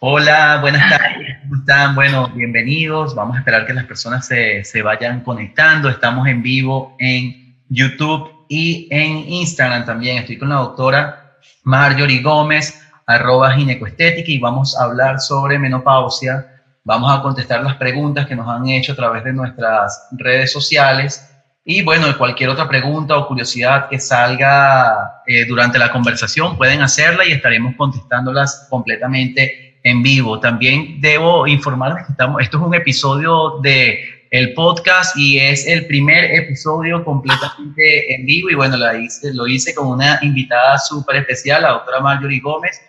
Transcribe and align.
Hola, 0.00 0.58
buenas 0.60 0.88
tardes. 0.88 1.38
¿Cómo 1.42 1.56
están? 1.56 1.96
Bueno, 1.96 2.28
bienvenidos. 2.28 3.16
Vamos 3.16 3.34
a 3.34 3.40
esperar 3.40 3.66
que 3.66 3.74
las 3.74 3.84
personas 3.84 4.24
se, 4.24 4.62
se, 4.62 4.80
vayan 4.80 5.24
conectando. 5.24 5.88
Estamos 5.88 6.28
en 6.28 6.40
vivo 6.40 6.94
en 7.00 7.56
YouTube 7.68 8.30
y 8.48 8.86
en 8.92 9.28
Instagram 9.28 9.84
también. 9.84 10.18
Estoy 10.18 10.38
con 10.38 10.50
la 10.50 10.54
doctora 10.54 11.38
Marjorie 11.64 12.22
Gómez, 12.22 12.80
arroba 13.08 13.54
ginecoestética, 13.54 14.30
y 14.30 14.38
vamos 14.38 14.78
a 14.78 14.84
hablar 14.84 15.18
sobre 15.18 15.58
menopausia. 15.58 16.46
Vamos 16.84 17.18
a 17.18 17.20
contestar 17.20 17.64
las 17.64 17.74
preguntas 17.74 18.24
que 18.28 18.36
nos 18.36 18.48
han 18.48 18.68
hecho 18.68 18.92
a 18.92 18.96
través 18.96 19.24
de 19.24 19.32
nuestras 19.32 20.10
redes 20.12 20.52
sociales. 20.52 21.28
Y 21.64 21.82
bueno, 21.82 22.06
cualquier 22.16 22.50
otra 22.50 22.68
pregunta 22.68 23.16
o 23.16 23.26
curiosidad 23.26 23.88
que 23.88 23.98
salga 23.98 25.22
eh, 25.26 25.44
durante 25.44 25.76
la 25.76 25.90
conversación, 25.90 26.56
pueden 26.56 26.82
hacerla 26.82 27.26
y 27.26 27.32
estaremos 27.32 27.74
contestándolas 27.74 28.68
completamente 28.70 29.67
en 29.82 30.02
vivo. 30.02 30.40
También 30.40 31.00
debo 31.00 31.46
informarles 31.46 32.06
que 32.06 32.12
estamos, 32.12 32.42
esto 32.42 32.58
es 32.58 32.64
un 32.64 32.74
episodio 32.74 33.58
de 33.62 34.18
el 34.30 34.52
podcast 34.52 35.16
y 35.16 35.38
es 35.38 35.66
el 35.66 35.86
primer 35.86 36.24
episodio 36.34 37.02
completamente 37.04 38.14
en 38.14 38.26
vivo 38.26 38.50
y 38.50 38.54
bueno, 38.54 38.76
la 38.76 38.98
hice, 38.98 39.32
lo 39.32 39.46
hice 39.46 39.74
con 39.74 39.88
una 39.88 40.18
invitada 40.22 40.78
súper 40.78 41.16
especial, 41.16 41.62
la 41.62 41.70
doctora 41.70 42.00
Marjorie 42.00 42.40
Gómez, 42.40 42.80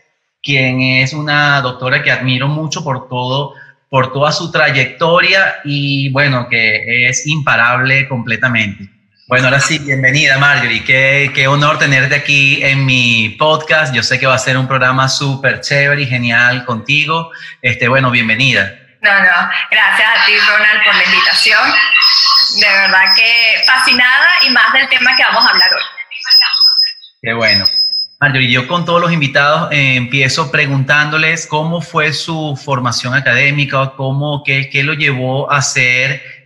quien 0.44 0.82
es 0.82 1.14
una 1.14 1.62
doctora 1.62 2.04
que 2.04 2.12
admiro 2.12 2.48
mucho 2.48 2.84
por 2.84 3.08
todo, 3.08 3.54
por 3.90 4.12
toda 4.12 4.32
su 4.32 4.52
trayectoria 4.52 5.56
y 5.64 6.10
bueno, 6.12 6.48
que 6.50 7.08
es 7.08 7.26
imparable 7.26 8.08
completamente. 8.08 8.99
Bueno, 9.30 9.46
ahora 9.46 9.60
sí, 9.60 9.78
bienvenida 9.78 10.40
Marjorie. 10.40 10.84
Qué, 10.84 11.32
qué, 11.36 11.48
honor 11.48 11.78
tenerte 11.78 12.16
aquí 12.16 12.64
en 12.64 12.84
mi 12.84 13.36
podcast. 13.38 13.94
Yo 13.94 14.02
sé 14.02 14.20
que 14.20 14.26
va 14.26 14.34
a 14.34 14.40
ser 14.40 14.58
un 14.58 14.68
programa 14.68 15.08
súper 15.08 15.62
chévere 15.62 16.02
y 16.02 16.08
genial 16.08 16.66
contigo. 16.66 17.30
Este, 17.62 17.88
bueno, 17.88 18.10
bienvenida. 18.10 18.76
No, 19.04 19.12
no, 19.12 19.50
gracias 19.70 20.10
a 20.10 20.26
ti 20.26 20.32
Ronald 20.36 20.84
por 20.84 20.96
la 20.96 21.04
invitación. 21.04 21.62
De 22.60 22.68
verdad 22.70 23.04
que 23.16 23.62
fascinada 23.68 24.30
y 24.48 24.50
más 24.50 24.74
del 24.74 24.90
tema 24.90 25.16
que 25.16 25.22
vamos 25.22 25.46
a 25.46 25.50
hablar 25.52 25.76
hoy. 25.76 25.84
Qué 27.22 27.34
bueno. 27.34 27.66
Marjorie, 28.20 28.52
yo 28.52 28.68
con 28.68 28.84
todos 28.84 29.00
los 29.00 29.14
invitados 29.14 29.72
eh, 29.72 29.96
empiezo 29.96 30.50
preguntándoles 30.50 31.46
cómo 31.46 31.82
fue 31.82 32.14
su 32.14 32.60
formación 32.66 33.14
académica, 33.14 33.94
cómo, 33.96 34.42
qué, 34.44 34.72
qué 34.72 34.82
lo 34.82 34.96
llevó 34.96 35.52
a 35.52 35.62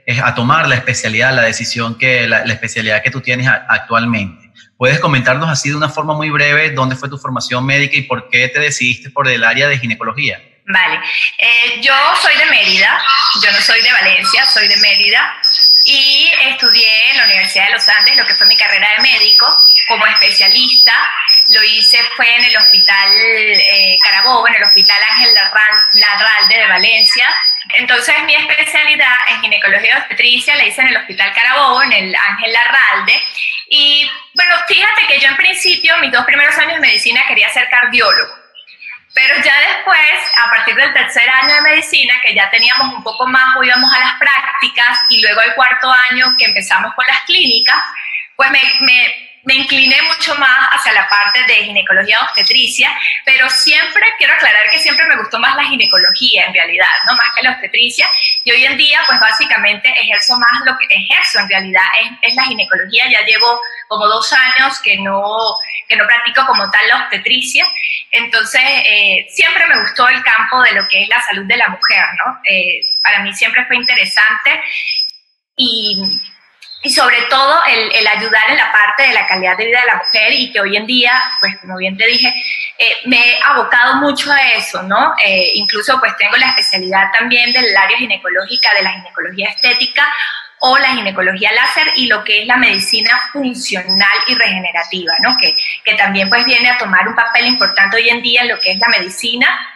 hacer 0.07 0.23
a 0.23 0.35
tomar 0.35 0.67
la 0.67 0.75
especialidad, 0.75 1.33
la 1.33 1.43
decisión 1.43 1.97
que, 1.97 2.27
la, 2.27 2.41
especialidad 2.43 3.01
que 3.03 3.11
tú 3.11 3.21
tienes 3.21 3.47
actualmente. 3.47 4.51
¿Puedes 4.77 4.99
comentarnos 4.99 5.49
así 5.49 5.69
de 5.69 5.75
una 5.75 5.89
forma 5.89 6.13
muy 6.13 6.29
breve 6.29 6.71
dónde 6.71 6.95
fue 6.95 7.09
tu 7.09 7.17
formación 7.17 7.65
médica 7.65 7.95
y 7.95 8.01
por 8.01 8.29
qué 8.29 8.49
te 8.49 8.59
decidiste 8.59 9.09
por 9.09 9.27
el 9.27 9.43
área 9.43 9.67
de 9.67 9.77
ginecología? 9.77 10.41
Vale, 10.65 10.99
eh, 11.37 11.81
yo 11.81 11.93
soy 12.21 12.35
de 12.37 12.45
Mérida, 12.45 13.01
yo 13.43 13.51
no 13.51 13.59
soy 13.59 13.81
de 13.81 13.91
Valencia, 13.91 14.45
soy 14.45 14.67
de 14.67 14.77
Mérida 14.77 15.35
y 15.85 16.31
estudié 16.47 17.11
en 17.11 17.17
la 17.17 17.25
Universidad 17.25 17.65
de 17.67 17.73
los 17.73 17.89
Andes, 17.89 18.15
lo 18.15 18.25
que 18.25 18.35
fue 18.35 18.47
mi 18.47 18.55
carrera 18.55 18.87
de 18.95 19.01
médico, 19.01 19.45
como 19.87 20.05
especialista. 20.05 20.93
Lo 21.49 21.61
hice 21.63 21.99
fue 22.15 22.33
en 22.37 22.45
el 22.45 22.55
Hospital 22.55 23.11
eh, 23.11 23.99
Carabobo, 24.01 24.47
en 24.47 24.55
el 24.55 24.63
Hospital 24.63 24.97
Ángel 25.11 25.33
Larralde 25.93 26.55
de 26.55 26.67
Valencia, 26.67 27.27
entonces 27.83 28.15
mi 28.23 28.33
especialidad 28.33 29.13
en 29.27 29.41
ginecología 29.41 29.97
obstetricia 29.97 30.55
la 30.55 30.63
hice 30.63 30.81
en 30.81 30.87
el 30.87 30.97
Hospital 30.97 31.33
Carabobo, 31.33 31.83
en 31.83 31.91
el 31.91 32.15
Ángel 32.15 32.53
Larralde. 32.53 33.21
Y 33.67 34.09
bueno, 34.33 34.55
fíjate 34.67 35.05
que 35.07 35.19
yo 35.19 35.27
en 35.27 35.35
principio, 35.35 35.97
mis 35.97 36.11
dos 36.11 36.23
primeros 36.23 36.57
años 36.57 36.75
de 36.75 36.79
medicina, 36.79 37.21
quería 37.27 37.49
ser 37.49 37.67
cardiólogo. 37.69 38.35
Pero 39.13 39.35
ya 39.43 39.53
después, 39.59 40.31
a 40.37 40.49
partir 40.49 40.75
del 40.75 40.93
tercer 40.93 41.29
año 41.29 41.55
de 41.55 41.61
medicina, 41.61 42.13
que 42.25 42.33
ya 42.33 42.49
teníamos 42.49 42.93
un 42.93 43.03
poco 43.03 43.27
más, 43.27 43.53
íbamos 43.61 43.93
a 43.93 43.99
las 43.99 44.13
prácticas 44.13 44.99
y 45.09 45.21
luego 45.21 45.41
el 45.41 45.53
cuarto 45.53 45.93
año 46.09 46.33
que 46.37 46.45
empezamos 46.45 46.93
con 46.95 47.05
las 47.05 47.19
clínicas, 47.21 47.83
pues 48.37 48.49
me, 48.49 48.61
me 48.79 49.32
me 49.43 49.55
incliné 49.55 50.01
mucho 50.03 50.35
más 50.35 50.69
hacia 50.71 50.93
la 50.93 51.07
parte 51.09 51.43
de 51.45 51.65
ginecología 51.65 52.21
obstetricia, 52.21 52.97
pero 53.25 53.49
siempre 53.49 54.05
quiero 54.17 54.33
aclarar 54.33 54.69
que 54.69 54.79
siempre 54.79 55.05
me 55.05 55.17
gustó 55.17 55.37
más 55.39 55.55
la 55.55 55.65
ginecología 55.65 56.45
en 56.45 56.53
realidad, 56.53 56.87
no 57.07 57.15
más 57.15 57.27
que 57.35 57.43
la 57.43 57.51
obstetricia. 57.51 58.07
Y 58.45 58.51
hoy 58.51 58.65
en 58.65 58.77
día, 58.77 59.01
pues 59.05 59.19
básicamente 59.19 59.89
ejerzo 59.99 60.37
más 60.37 60.61
lo 60.65 60.77
que 60.77 60.85
ejerzo 60.89 61.39
en 61.39 61.49
realidad 61.49 61.83
es, 62.21 62.35
la 62.35 62.43
ginecología. 62.43 63.09
Ya 63.11 63.25
llevo 63.25 63.59
como 63.89 64.07
dos 64.07 64.31
años 64.31 64.79
que 64.79 64.97
no, 64.97 65.57
que 65.87 65.97
no 65.97 66.05
practico 66.07 66.45
como 66.45 66.69
tal 66.71 66.87
la 66.87 66.97
obstetricia. 67.03 67.65
Entonces, 68.11 68.61
eh, 68.63 69.27
siempre 69.29 69.67
me 69.67 69.81
gustó 69.81 70.07
el 70.07 70.23
campo 70.23 70.61
de 70.63 70.71
lo 70.71 70.87
que 70.87 71.03
es 71.03 71.09
la 71.09 71.21
salud 71.21 71.45
de 71.45 71.57
la 71.57 71.67
mujer, 71.67 72.05
¿no? 72.25 72.39
Eh, 72.49 72.79
para 73.03 73.19
mí 73.19 73.33
siempre 73.33 73.65
fue 73.65 73.75
interesante. 73.75 74.63
Y 75.55 76.01
y 76.83 76.89
sobre 76.89 77.21
todo 77.29 77.61
el, 77.65 78.07
ayudar 78.07 78.49
en 78.49 78.57
la 78.57 78.71
parte 78.71 79.03
de 79.03 79.13
la 79.13 79.25
calidad 79.25 79.57
de 79.57 79.65
vida 79.67 79.79
de 79.79 79.87
la 79.87 79.95
mujer 79.95 80.33
y 80.33 80.51
que 80.51 80.59
hoy 80.59 80.75
en 80.75 80.85
día, 80.85 81.13
pues 81.39 81.57
como 81.61 81.77
bien 81.77 81.97
te 81.97 82.05
dije, 82.05 82.27
eh, 82.77 82.95
me 83.05 83.17
he 83.17 83.39
abocado 83.41 83.95
mucho 83.95 84.29
a 84.31 84.39
eso, 84.57 84.83
¿no? 84.83 85.13
Eh, 85.23 85.51
incluso 85.55 85.97
pues 85.99 86.15
tengo 86.17 86.35
la 86.35 86.49
especialidad 86.49 87.09
también 87.17 87.53
del 87.53 87.75
área 87.75 87.97
ginecológica, 87.97 88.73
de 88.73 88.83
la 88.83 88.91
ginecología 88.91 89.49
estética 89.49 90.13
o 90.59 90.77
la 90.77 90.89
ginecología 90.89 91.51
láser 91.53 91.91
y 91.95 92.07
lo 92.07 92.23
que 92.23 92.41
es 92.41 92.47
la 92.47 92.57
medicina 92.57 93.29
funcional 93.31 94.17
y 94.27 94.35
regenerativa, 94.35 95.13
¿no? 95.21 95.37
Que, 95.37 95.55
que 95.85 95.93
también 95.95 96.29
pues 96.29 96.43
viene 96.45 96.69
a 96.69 96.77
tomar 96.77 97.07
un 97.07 97.15
papel 97.15 97.47
importante 97.47 97.95
hoy 97.95 98.09
en 98.09 98.21
día 98.21 98.41
en 98.41 98.49
lo 98.49 98.59
que 98.59 98.71
es 98.71 98.77
la 98.77 98.89
medicina 98.89 99.72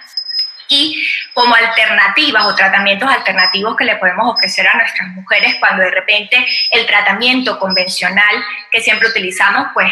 y 0.67 1.07
como 1.33 1.55
alternativas 1.55 2.45
o 2.45 2.55
tratamientos 2.55 3.09
alternativos 3.09 3.75
que 3.75 3.85
le 3.85 3.95
podemos 3.97 4.33
ofrecer 4.33 4.67
a 4.67 4.75
nuestras 4.75 5.09
mujeres 5.09 5.55
cuando 5.59 5.83
de 5.83 5.91
repente 5.91 6.45
el 6.71 6.85
tratamiento 6.85 7.59
convencional 7.59 8.43
que 8.71 8.81
siempre 8.81 9.09
utilizamos 9.09 9.67
pues 9.73 9.91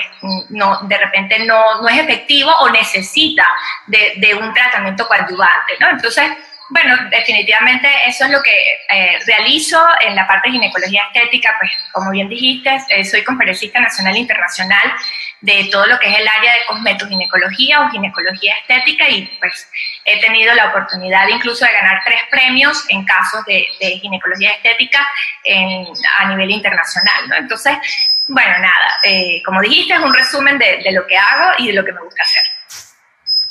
no, 0.49 0.79
de 0.83 0.97
repente 0.97 1.39
no, 1.45 1.81
no 1.81 1.87
es 1.87 1.99
efectivo 1.99 2.51
o 2.59 2.69
necesita 2.69 3.45
de, 3.87 4.13
de 4.17 4.35
un 4.35 4.53
tratamiento 4.53 5.07
coadyuvante, 5.07 5.73
¿no? 5.79 5.89
Entonces, 5.89 6.31
bueno, 6.69 6.97
definitivamente 7.11 7.87
eso 8.07 8.25
es 8.25 8.31
lo 8.31 8.41
que 8.41 8.51
eh, 8.89 9.19
realizo 9.27 9.79
en 10.01 10.15
la 10.15 10.25
parte 10.25 10.47
de 10.47 10.53
ginecología 10.53 11.03
estética, 11.13 11.55
pues 11.59 11.71
como 11.91 12.11
bien 12.11 12.27
dijiste, 12.27 12.75
eh, 12.89 13.05
soy 13.05 13.23
conferencista 13.23 13.79
nacional 13.79 14.15
e 14.15 14.19
internacional 14.19 14.93
de 15.41 15.69
todo 15.71 15.85
lo 15.85 15.99
que 15.99 16.09
es 16.09 16.19
el 16.19 16.27
área 16.27 16.53
de 16.53 16.65
cosmetoginecología 16.67 17.81
o 17.81 17.89
ginecología 17.89 18.55
estética 18.61 19.07
y 19.09 19.27
pues 19.39 19.69
he 20.05 20.19
tenido 20.19 20.55
la 20.55 20.69
oportunidad 20.69 21.27
incluso 21.27 21.65
de 21.65 21.71
ganar 21.71 22.01
tres 22.03 22.21
premios 22.31 22.83
en 22.89 23.05
casos 23.05 23.45
de, 23.45 23.67
ginecología 24.01 24.51
estética 24.51 25.07
a 26.19 26.27
nivel 26.29 26.49
internacional, 26.49 27.29
¿no? 27.29 27.35
Entonces, 27.35 27.77
bueno, 28.27 28.57
nada, 28.57 28.97
eh, 29.03 29.41
como 29.45 29.61
dijiste, 29.61 29.93
es 29.93 29.99
un 29.99 30.13
resumen 30.13 30.57
de 30.57 30.91
lo 30.91 31.05
que 31.05 31.15
hago 31.15 31.53
y 31.59 31.67
de 31.67 31.73
lo 31.73 31.85
que 31.85 31.91
me 31.91 32.01
gusta 32.01 32.23
hacer. 32.23 32.54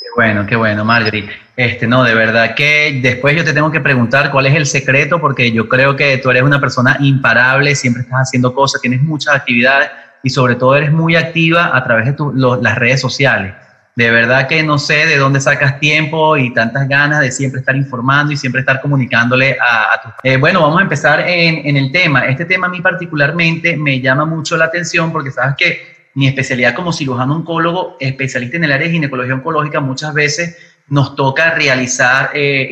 Qué 0.05 0.09
bueno, 0.15 0.45
qué 0.45 0.55
bueno, 0.55 0.85
Marjorie. 0.85 1.27
Este, 1.57 1.87
no, 1.87 2.03
de 2.03 2.13
verdad 2.13 2.53
que 2.53 2.99
después 3.01 3.35
yo 3.35 3.43
te 3.43 3.53
tengo 3.53 3.71
que 3.71 3.79
preguntar 3.79 4.29
cuál 4.29 4.45
es 4.45 4.53
el 4.53 4.67
secreto, 4.67 5.19
porque 5.19 5.51
yo 5.51 5.67
creo 5.67 5.95
que 5.95 6.19
tú 6.19 6.29
eres 6.29 6.43
una 6.43 6.59
persona 6.59 6.95
imparable, 6.99 7.73
siempre 7.73 8.03
estás 8.03 8.27
haciendo 8.27 8.53
cosas, 8.53 8.81
tienes 8.81 9.01
muchas 9.01 9.33
actividades 9.33 9.89
y 10.21 10.29
sobre 10.29 10.55
todo 10.55 10.75
eres 10.75 10.91
muy 10.91 11.15
activa 11.15 11.75
a 11.75 11.83
través 11.83 12.05
de 12.05 12.15
las 12.61 12.75
redes 12.77 13.01
sociales. 13.01 13.55
De 13.95 14.11
verdad 14.11 14.47
que 14.47 14.61
no 14.61 14.77
sé 14.77 15.07
de 15.07 15.17
dónde 15.17 15.41
sacas 15.41 15.79
tiempo 15.79 16.37
y 16.37 16.53
tantas 16.53 16.87
ganas 16.87 17.21
de 17.21 17.31
siempre 17.31 17.61
estar 17.61 17.75
informando 17.75 18.31
y 18.31 18.37
siempre 18.37 18.59
estar 18.59 18.81
comunicándole 18.81 19.57
a, 19.59 19.93
a 19.93 20.01
tu... 20.01 20.09
Eh, 20.21 20.37
bueno, 20.37 20.61
vamos 20.61 20.79
a 20.79 20.83
empezar 20.83 21.21
en, 21.21 21.65
en 21.65 21.77
el 21.77 21.91
tema. 21.91 22.27
Este 22.27 22.45
tema 22.45 22.67
a 22.67 22.69
mí 22.69 22.79
particularmente 22.79 23.75
me 23.75 23.99
llama 24.01 24.25
mucho 24.25 24.55
la 24.55 24.65
atención 24.65 25.11
porque 25.11 25.31
sabes 25.31 25.55
que 25.57 25.94
mi 26.15 26.27
especialidad 26.27 26.73
como 26.73 26.93
cirujano 26.93 27.35
oncólogo, 27.35 27.97
especialista 27.99 28.57
en 28.57 28.63
el 28.63 28.71
área 28.71 28.87
de 28.87 28.93
ginecología 28.93 29.35
oncológica, 29.35 29.81
muchas 29.81 30.13
veces 30.13 30.57
nos 30.87 31.15
toca 31.15 31.51
realizar 31.51 32.31
eh, 32.33 32.69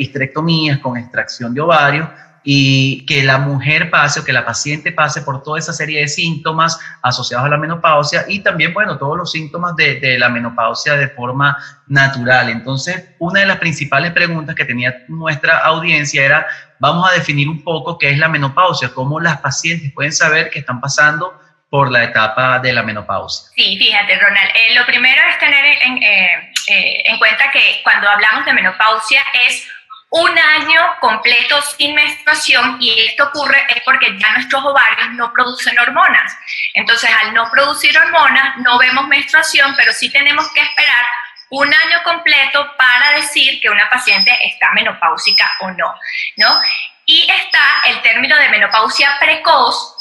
con 0.81 0.97
extracción 0.97 1.53
de 1.53 1.61
ovarios 1.61 2.07
y 2.45 3.05
que 3.05 3.23
la 3.23 3.37
mujer 3.37 3.89
pase 3.89 4.19
o 4.19 4.23
que 4.23 4.33
la 4.33 4.45
paciente 4.45 4.91
pase 4.91 5.21
por 5.21 5.43
toda 5.43 5.59
esa 5.59 5.73
serie 5.73 6.01
de 6.01 6.07
síntomas 6.07 6.79
asociados 7.01 7.45
a 7.45 7.49
la 7.49 7.57
menopausia 7.57 8.25
y 8.27 8.39
también, 8.39 8.73
bueno, 8.73 8.97
todos 8.97 9.17
los 9.17 9.31
síntomas 9.31 9.75
de, 9.75 9.99
de, 9.99 10.19
la 10.19 10.29
menopausia 10.29 10.95
de 10.95 11.07
forma 11.09 11.57
natural. 11.87 12.49
Entonces, 12.49 13.11
una 13.19 13.41
de 13.41 13.45
las 13.45 13.57
principales 13.57 14.11
preguntas 14.11 14.55
que 14.55 14.65
tenía 14.65 15.03
nuestra 15.07 15.59
audiencia 15.59 16.25
era, 16.25 16.45
vamos 16.79 17.09
a 17.09 17.13
definir 17.13 17.49
un 17.49 17.63
poco 17.63 17.97
qué 17.97 18.11
es 18.11 18.17
la 18.17 18.29
menopausia, 18.29 18.93
cómo 18.93 19.19
las 19.19 19.39
pacientes 19.39 19.91
pueden 19.93 20.11
saber 20.13 20.49
que 20.49 20.59
están 20.59 20.81
pasando 20.81 21.33
por 21.73 21.91
la 21.91 22.03
etapa 22.03 22.59
de 22.59 22.71
la 22.71 22.83
menopausia. 22.83 23.49
Sí, 23.55 23.79
fíjate, 23.79 24.19
Ronald, 24.19 24.51
eh, 24.53 24.75
lo 24.75 24.85
primero 24.85 25.19
es 25.27 25.39
tener 25.39 25.65
en, 25.65 26.03
eh, 26.03 26.53
eh, 26.67 27.01
en 27.05 27.17
cuenta 27.17 27.49
que 27.49 27.81
cuando 27.81 28.07
hablamos 28.07 28.45
de 28.45 28.53
menopausia 28.53 29.25
es 29.47 29.67
un 30.11 30.37
año 30.37 30.81
completo 31.01 31.59
sin 31.63 31.95
menstruación 31.95 32.77
y 32.79 33.07
esto 33.07 33.23
ocurre 33.23 33.65
es 33.69 33.81
porque 33.85 34.15
ya 34.19 34.33
nuestros 34.33 34.63
ovarios 34.63 35.13
no 35.13 35.33
producen 35.33 35.79
hormonas. 35.79 36.37
Entonces, 36.75 37.09
al 37.23 37.33
no 37.33 37.49
producir 37.49 37.97
hormonas, 37.97 38.55
no 38.57 38.77
vemos 38.77 39.07
menstruación, 39.07 39.73
pero 39.75 39.93
sí 39.93 40.11
tenemos 40.11 40.53
que 40.53 40.61
esperar 40.61 41.07
un 41.49 41.73
año 41.73 42.03
completo 42.03 42.71
para 42.77 43.13
decir 43.13 43.59
que 43.59 43.71
una 43.71 43.89
paciente 43.89 44.31
está 44.43 44.71
menopáusica 44.73 45.51
o 45.61 45.71
no, 45.71 45.95
¿no? 46.37 46.61
Y 47.07 47.27
está 47.31 47.81
el 47.87 47.99
término 48.03 48.37
de 48.37 48.49
menopausia 48.49 49.17
precoz, 49.19 49.92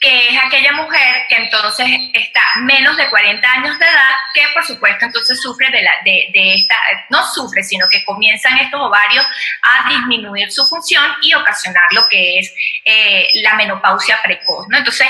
que 0.00 0.28
es 0.30 0.38
aquella 0.42 0.72
mujer 0.72 1.26
que 1.28 1.36
entonces 1.36 1.86
está 2.14 2.40
menos 2.62 2.96
de 2.96 3.08
40 3.10 3.52
años 3.52 3.78
de 3.78 3.84
edad, 3.84 4.14
que 4.32 4.42
por 4.54 4.64
supuesto 4.64 5.04
entonces 5.04 5.38
sufre 5.40 5.70
de, 5.70 5.82
la, 5.82 5.92
de, 6.02 6.30
de, 6.32 6.54
esta, 6.54 6.74
no 7.10 7.22
sufre, 7.26 7.62
sino 7.62 7.86
que 7.86 8.02
comienzan 8.06 8.58
estos 8.58 8.80
ovarios 8.80 9.26
a 9.62 9.90
disminuir 9.90 10.50
su 10.50 10.64
función 10.64 11.04
y 11.20 11.34
ocasionar 11.34 11.84
lo 11.92 12.08
que 12.08 12.38
es 12.38 12.52
eh, 12.86 13.28
la 13.42 13.54
menopausia 13.54 14.18
precoz, 14.22 14.66
¿no? 14.70 14.78
Entonces, 14.78 15.06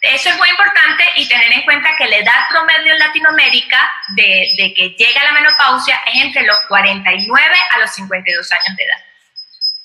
eso 0.00 0.30
es 0.30 0.36
muy 0.38 0.48
importante 0.48 1.04
y 1.16 1.28
tener 1.28 1.52
en 1.52 1.62
cuenta 1.62 1.90
que 1.98 2.06
la 2.06 2.18
edad 2.18 2.48
promedio 2.50 2.92
en 2.92 3.00
Latinoamérica 3.00 3.92
de, 4.14 4.46
de 4.56 4.72
que 4.74 4.90
llega 4.90 5.24
la 5.24 5.32
menopausia 5.32 6.00
es 6.06 6.22
entre 6.22 6.44
los 6.44 6.56
49 6.68 7.56
a 7.74 7.78
los 7.80 7.90
52 7.90 8.52
años 8.52 8.76
de 8.76 8.84
edad. 8.84 9.04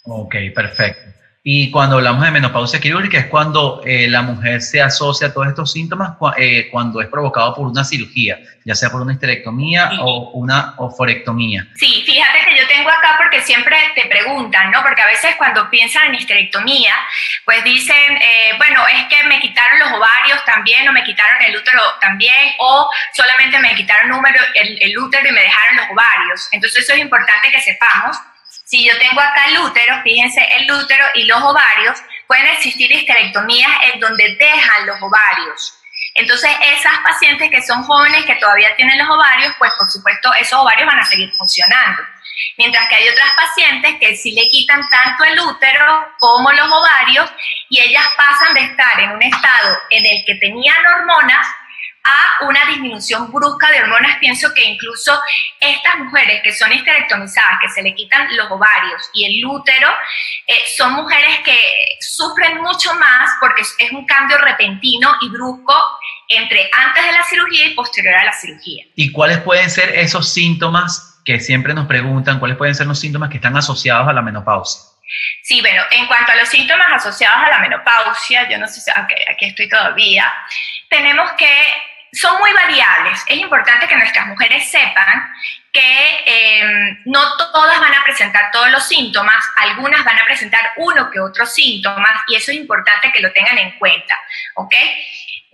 Ok, 0.04 0.36
perfecto. 0.54 1.15
Y 1.48 1.70
cuando 1.70 1.98
hablamos 1.98 2.26
de 2.26 2.32
menopausia 2.32 2.80
quirúrgica 2.80 3.20
es 3.20 3.28
cuando 3.28 3.80
eh, 3.86 4.08
la 4.08 4.24
mujer 4.24 4.64
se 4.64 4.82
asocia 4.82 5.28
a 5.28 5.32
todos 5.32 5.48
estos 5.50 5.72
síntomas 5.72 6.14
eh, 6.38 6.70
cuando 6.72 7.02
es 7.02 7.08
provocado 7.08 7.54
por 7.54 7.68
una 7.68 7.84
cirugía, 7.84 8.40
ya 8.66 8.74
sea 8.74 8.90
por 8.90 9.02
una 9.02 9.14
histerectomía 9.14 9.92
sí. 9.92 9.98
o 10.02 10.32
una 10.32 10.74
oforectomía. 10.78 11.68
Sí, 11.76 12.02
fíjate 12.04 12.40
que 12.46 12.58
yo 12.60 12.68
tengo 12.68 12.90
acá 12.90 13.14
porque 13.20 13.42
siempre 13.42 13.78
te 13.94 14.08
preguntan, 14.08 14.72
¿no? 14.72 14.82
Porque 14.82 15.04
a 15.04 15.06
veces 15.06 15.36
cuando 15.38 15.70
piensan 15.70 16.08
en 16.08 16.16
histerectomía, 16.16 16.96
pues 17.46 17.64
dicen, 17.64 18.18
eh, 18.18 18.54
bueno, 18.58 18.82
es 18.88 19.04
que 19.06 19.28
me 19.28 19.40
quitaron 19.40 19.78
los 19.78 19.92
ovarios 19.92 20.44
también 20.46 20.90
o 20.90 20.94
me 20.94 21.04
quitaron 21.04 21.40
el 21.44 21.56
útero 21.56 21.80
también 22.02 22.56
o 22.58 22.90
solamente 23.14 23.60
me 23.60 23.76
quitaron 23.76 24.20
el, 24.56 24.82
el 24.82 24.98
útero 24.98 25.30
y 25.30 25.32
me 25.32 25.42
dejaron 25.42 25.76
los 25.76 25.86
ovarios. 25.92 26.50
Entonces 26.54 26.82
eso 26.84 26.94
es 26.94 27.00
importante 27.02 27.52
que 27.52 27.62
sepamos 27.62 28.18
si 28.66 28.84
yo 28.84 28.98
tengo 28.98 29.22
acá 29.22 29.46
el 29.46 29.60
útero, 29.60 30.02
fíjense, 30.02 30.42
el 30.58 30.72
útero 30.72 31.06
y 31.14 31.26
los 31.26 31.42
ovarios, 31.42 32.00
pueden 32.28 32.48
existir 32.48 32.92
histerectomías 32.92 33.72
en 33.94 34.00
donde 34.00 34.36
dejan 34.38 34.88
los 34.88 35.00
ovarios. 35.02 35.80
Entonces, 36.16 36.50
esas 36.74 36.98
pacientes 37.00 37.52
que 37.52 37.62
son 37.62 37.84
jóvenes 37.84 38.26
que 38.26 38.36
todavía 38.36 38.76
tienen 38.76 38.98
los 38.98 39.10
ovarios, 39.10 39.54
pues 39.60 39.72
por 39.78 39.88
supuesto 39.88 40.34
esos 40.34 40.60
ovarios 40.60 40.88
van 40.88 41.00
a 41.00 41.06
seguir 41.06 41.32
funcionando. 41.34 42.02
Mientras 42.58 42.88
que 42.90 42.96
hay 42.96 43.08
otras 43.10 43.32
pacientes 43.36 43.96
que 44.00 44.16
sí 44.16 44.32
le 44.32 44.50
quitan 44.50 44.82
tanto 44.90 45.24
el 45.26 45.40
útero 45.42 46.16
como 46.20 46.52
los 46.52 46.72
ovarios 46.72 47.30
y 47.70 47.82
ellas 47.82 48.08
pasan 48.18 48.54
de 48.56 48.62
estar 48.62 49.00
en 49.00 49.12
un 49.12 49.22
estado 49.22 49.78
en 49.92 50.06
el 50.06 50.26
que 50.26 50.36
tenían 50.36 50.86
hormonas 50.86 51.48
a 52.06 52.46
una 52.46 52.64
disminución 52.66 53.32
brusca 53.32 53.72
de 53.72 53.82
hormonas. 53.82 54.18
Pienso 54.20 54.54
que 54.54 54.64
incluso 54.64 55.20
estas 55.60 55.98
mujeres 55.98 56.42
que 56.44 56.54
son 56.54 56.72
histerectomizadas, 56.72 57.60
que 57.62 57.70
se 57.70 57.82
le 57.82 57.96
quitan 57.96 58.28
los 58.36 58.50
ovarios 58.52 59.10
y 59.14 59.26
el 59.26 59.46
útero, 59.46 59.90
eh, 60.48 60.54
son 60.78 60.94
mujeres 60.94 61.40
que 61.44 61.58
sufren 62.00 62.62
mucho 62.62 62.94
más 62.96 63.32
porque 63.40 63.64
es 63.64 63.92
un 63.92 64.06
cambio 64.06 64.38
repentino 64.38 65.16
y 65.22 65.30
brusco 65.30 65.76
entre 66.30 66.70
antes 66.72 67.06
de 67.06 67.12
la 67.12 67.24
cirugía 67.24 67.66
y 67.68 67.74
posterior 67.74 68.16
a 68.16 68.26
la 68.26 68.34
cirugía. 68.34 68.86
¿Y 68.96 69.12
cuáles 69.12 69.40
pueden 69.40 69.70
ser 69.70 69.90
esos 69.96 70.32
síntomas 70.32 71.22
que 71.26 71.40
siempre 71.40 71.74
nos 71.74 71.88
preguntan, 71.88 72.40
cuáles 72.40 72.58
pueden 72.58 72.76
ser 72.76 72.86
los 72.86 73.00
síntomas 73.00 73.30
que 73.30 73.38
están 73.38 73.58
asociados 73.58 74.08
a 74.08 74.14
la 74.14 74.22
menopausia? 74.22 74.82
Sí, 75.44 75.62
bueno, 75.62 75.84
en 75.92 76.08
cuanto 76.08 76.32
a 76.32 76.36
los 76.36 76.50
síntomas 76.50 76.88
asociados 76.94 77.44
a 77.46 77.50
la 77.50 77.60
menopausia, 77.60 78.50
yo 78.50 78.58
no 78.58 78.68
sé 78.68 78.82
si 78.82 78.92
okay, 78.92 79.24
aquí 79.32 79.46
estoy 79.46 79.70
todavía, 79.70 80.32
tenemos 80.90 81.32
que 81.34 81.48
son 82.16 82.40
muy 82.40 82.52
variables. 82.54 83.22
Es 83.28 83.38
importante 83.38 83.88
que 83.88 83.96
nuestras 83.96 84.28
mujeres 84.28 84.70
sepan 84.70 85.30
que 85.72 86.24
eh, 86.26 86.98
no 87.06 87.36
todas 87.38 87.80
van 87.82 87.94
a 87.94 88.04
presentar 88.04 88.50
todos 88.52 88.72
los 88.72 88.88
síntomas, 88.88 89.44
algunas 89.58 90.04
van 90.06 90.18
a 90.18 90.24
presentar 90.24 90.72
uno 90.78 91.12
que 91.12 91.20
otros 91.20 91.54
síntomas 91.54 92.14
y 92.28 92.36
eso 92.36 92.52
es 92.52 92.58
importante 92.58 93.12
que 93.12 93.20
lo 93.20 93.32
tengan 93.34 93.58
en 93.58 93.78
cuenta, 93.78 94.18
¿ok? 94.56 94.74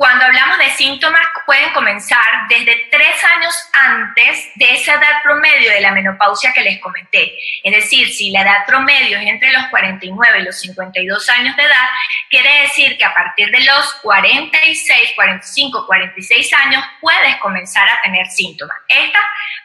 Cuando 0.02 0.26
hablamos 0.26 0.58
de 0.58 0.72
síntomas, 0.72 1.22
pueden 1.46 1.72
comenzar 1.74 2.26
desde 2.50 2.88
tres 2.90 3.24
años 3.36 3.54
antes 3.72 4.50
de 4.56 4.74
esa 4.74 4.96
edad 4.96 5.22
promedio 5.24 5.70
de 5.70 5.80
la 5.80 5.92
menopausia 5.92 6.52
que 6.54 6.64
les 6.64 6.82
comenté. 6.82 7.38
Es 7.64 7.72
decir, 7.72 8.12
si 8.12 8.32
la 8.32 8.42
edad 8.42 8.66
promedio 8.66 9.20
es 9.20 9.28
entre 9.28 9.52
los 9.52 9.64
49 9.68 10.40
y 10.40 10.42
los 10.42 10.60
52 10.60 11.30
años 11.30 11.56
de 11.56 11.62
edad, 11.66 11.86
quiere 12.32 12.62
decir 12.62 12.98
que 12.98 13.06
a 13.06 13.14
partir 13.14 13.52
de 13.52 13.64
los 13.64 13.94
46, 14.02 15.12
45, 15.14 15.86
46 15.86 16.54
años 16.54 16.84
puedes 17.00 17.36
comenzar 17.36 17.88
a 17.88 18.02
tener 18.02 18.26
síntomas. 18.26 18.78
Esta 18.88 19.20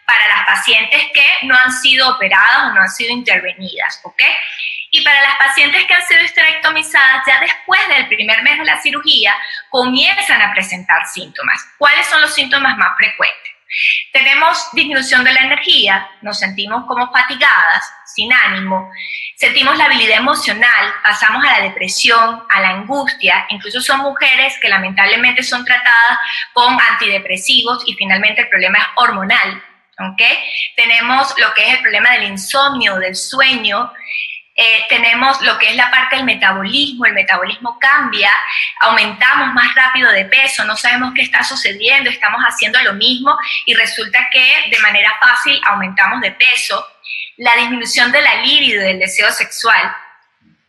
para 0.05 0.29
las 0.29 0.45
pacientes 0.45 1.03
que 1.15 1.47
no 1.47 1.57
han 1.57 1.73
sido 1.73 2.11
operadas 2.15 2.65
o 2.65 2.75
no 2.75 2.83
han 2.83 2.91
sido 2.91 3.11
intervenidas, 3.11 4.03
¿ok? 4.05 4.23
Y 4.97 5.05
para 5.05 5.21
las 5.21 5.37
pacientes 5.37 5.85
que 5.85 5.93
han 5.93 6.07
sido 6.07 6.23
histerectomizadas, 6.23 7.23
ya 7.27 7.39
después 7.39 7.87
del 7.89 8.09
primer 8.09 8.43
mes 8.43 8.59
de 8.59 8.65
la 8.65 8.81
cirugía, 8.81 9.35
comienzan 9.69 10.41
a 10.41 10.55
presentar 10.55 11.07
síntomas. 11.07 11.63
¿Cuáles 11.77 12.07
son 12.07 12.23
los 12.23 12.33
síntomas 12.33 12.79
más 12.79 12.97
frecuentes? 12.97 13.53
Tenemos 14.11 14.71
disminución 14.73 15.23
de 15.23 15.35
la 15.35 15.41
energía, 15.41 16.09
nos 16.23 16.39
sentimos 16.39 16.87
como 16.87 17.13
fatigadas, 17.13 17.85
sin 18.07 18.33
ánimo, 18.33 18.91
sentimos 19.37 19.77
la 19.77 19.85
habilidad 19.85 20.17
emocional, 20.17 20.95
pasamos 21.05 21.45
a 21.45 21.59
la 21.59 21.65
depresión, 21.65 22.43
a 22.49 22.61
la 22.63 22.71
angustia, 22.71 23.45
incluso 23.51 23.83
son 23.83 24.01
mujeres 24.01 24.57
que 24.63 24.71
lamentablemente 24.71 25.43
son 25.43 25.63
tratadas 25.67 26.19
con 26.55 26.75
antidepresivos 26.81 27.83
y 27.87 27.93
finalmente 27.97 28.41
el 28.41 28.49
problema 28.49 28.79
es 28.79 28.87
hormonal, 28.95 29.63
¿ok? 29.99 30.23
Tenemos 30.75 31.35
lo 31.37 31.53
que 31.53 31.69
es 31.69 31.75
el 31.75 31.83
problema 31.83 32.13
del 32.13 32.31
insomnio, 32.31 32.97
del 32.97 33.15
sueño, 33.15 33.93
eh, 34.59 34.87
tenemos 34.89 35.41
lo 35.43 35.59
que 35.59 35.69
es 35.69 35.77
la 35.77 35.91
parte 35.91 36.17
del 36.17 36.25
metabolismo, 36.25 37.05
el 37.05 37.13
metabolismo 37.13 37.79
cambia, 37.79 38.33
aumentamos 38.81 39.53
más 39.53 39.75
rápido 39.75 40.11
de 40.13 40.25
peso, 40.25 40.65
no 40.65 40.77
sabemos 40.77 41.13
qué 41.15 41.23
está 41.23 41.45
sucediendo, 41.45 42.09
estamos 42.09 42.41
haciendo 42.43 42.81
lo 42.83 42.95
mismo 42.95 43.37
y 43.67 43.75
resulta 43.75 44.19
que 44.33 44.71
de 44.71 44.79
manera 44.79 45.13
fácil 45.21 45.61
aumentamos 45.67 46.23
de 46.23 46.31
peso, 46.33 46.87
la 47.37 47.55
disminución 47.57 48.11
de 48.13 48.23
la 48.23 48.37
libido, 48.37 48.83
del 48.83 48.99
deseo 48.99 49.31
sexual, 49.31 49.95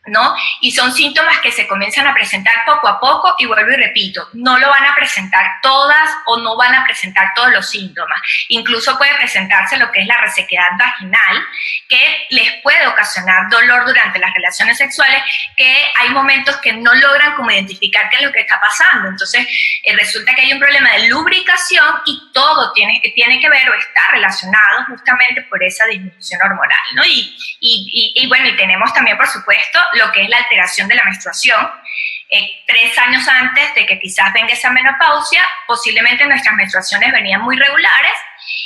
¿no? 0.08 0.34
Y 0.60 0.72
son 0.72 0.92
síntomas 0.92 1.38
que 1.40 1.52
se 1.52 1.66
comienzan 1.66 2.06
a 2.06 2.14
presentar 2.14 2.54
poco 2.66 2.88
a 2.88 3.00
poco 3.00 3.34
y 3.38 3.46
vuelvo 3.46 3.70
y 3.72 3.76
repito, 3.76 4.28
no 4.34 4.58
lo 4.58 4.68
van 4.68 4.84
a 4.84 4.94
presentar 4.94 5.46
todas 5.62 6.10
o 6.26 6.38
no 6.38 6.56
van 6.56 6.74
a 6.74 6.84
presentar 6.84 7.32
todos 7.34 7.50
los 7.52 7.68
síntomas. 7.68 8.20
Incluso 8.48 8.96
puede 8.98 9.14
presentarse 9.14 9.76
lo 9.76 9.90
que 9.92 10.00
es 10.00 10.06
la 10.06 10.18
resequedad 10.18 10.70
vaginal, 10.78 11.44
que 11.88 12.26
les 12.30 12.52
puede 12.62 12.86
ocasionar 12.86 13.48
dolor 13.50 13.86
durante 13.86 14.18
las 14.18 14.32
relaciones 14.32 14.78
sexuales, 14.78 15.22
que 15.56 15.76
hay 16.00 16.10
momentos 16.10 16.56
que 16.58 16.72
no 16.72 16.92
logran 16.94 17.34
como 17.34 17.50
identificar 17.50 18.08
qué 18.10 18.16
es 18.16 18.22
lo 18.22 18.32
que 18.32 18.40
está 18.40 18.60
pasando. 18.60 19.08
Entonces, 19.08 19.46
eh, 19.82 19.96
resulta 19.96 20.34
que 20.34 20.42
hay 20.42 20.52
un 20.52 20.60
problema 20.60 20.90
de 20.92 21.08
lubricación 21.08 22.02
y 22.06 22.30
todo 22.32 22.72
tiene, 22.72 23.00
tiene 23.14 23.40
que 23.40 23.48
ver 23.48 23.68
o 23.70 23.74
está 23.74 24.02
relacionado 24.12 24.84
justamente 24.88 25.42
por 25.42 25.62
esa 25.62 25.86
disminución 25.86 26.40
hormonal, 26.42 26.78
y, 27.60 28.12
y 28.14 28.28
bueno, 28.28 28.48
y 28.48 28.56
tenemos 28.56 28.92
también, 28.94 29.16
por 29.16 29.26
supuesto, 29.26 29.80
lo 29.98 30.10
que 30.12 30.22
es 30.22 30.28
la 30.28 30.38
alteración 30.38 30.88
de 30.88 30.94
la 30.94 31.04
menstruación. 31.04 31.70
Eh, 32.30 32.62
tres 32.66 32.96
años 32.98 33.26
antes 33.26 33.74
de 33.74 33.86
que 33.86 33.98
quizás 33.98 34.32
venga 34.32 34.52
esa 34.52 34.70
menopausia, 34.70 35.42
posiblemente 35.66 36.26
nuestras 36.26 36.54
menstruaciones 36.54 37.10
venían 37.12 37.40
muy 37.40 37.56
regulares 37.56 38.12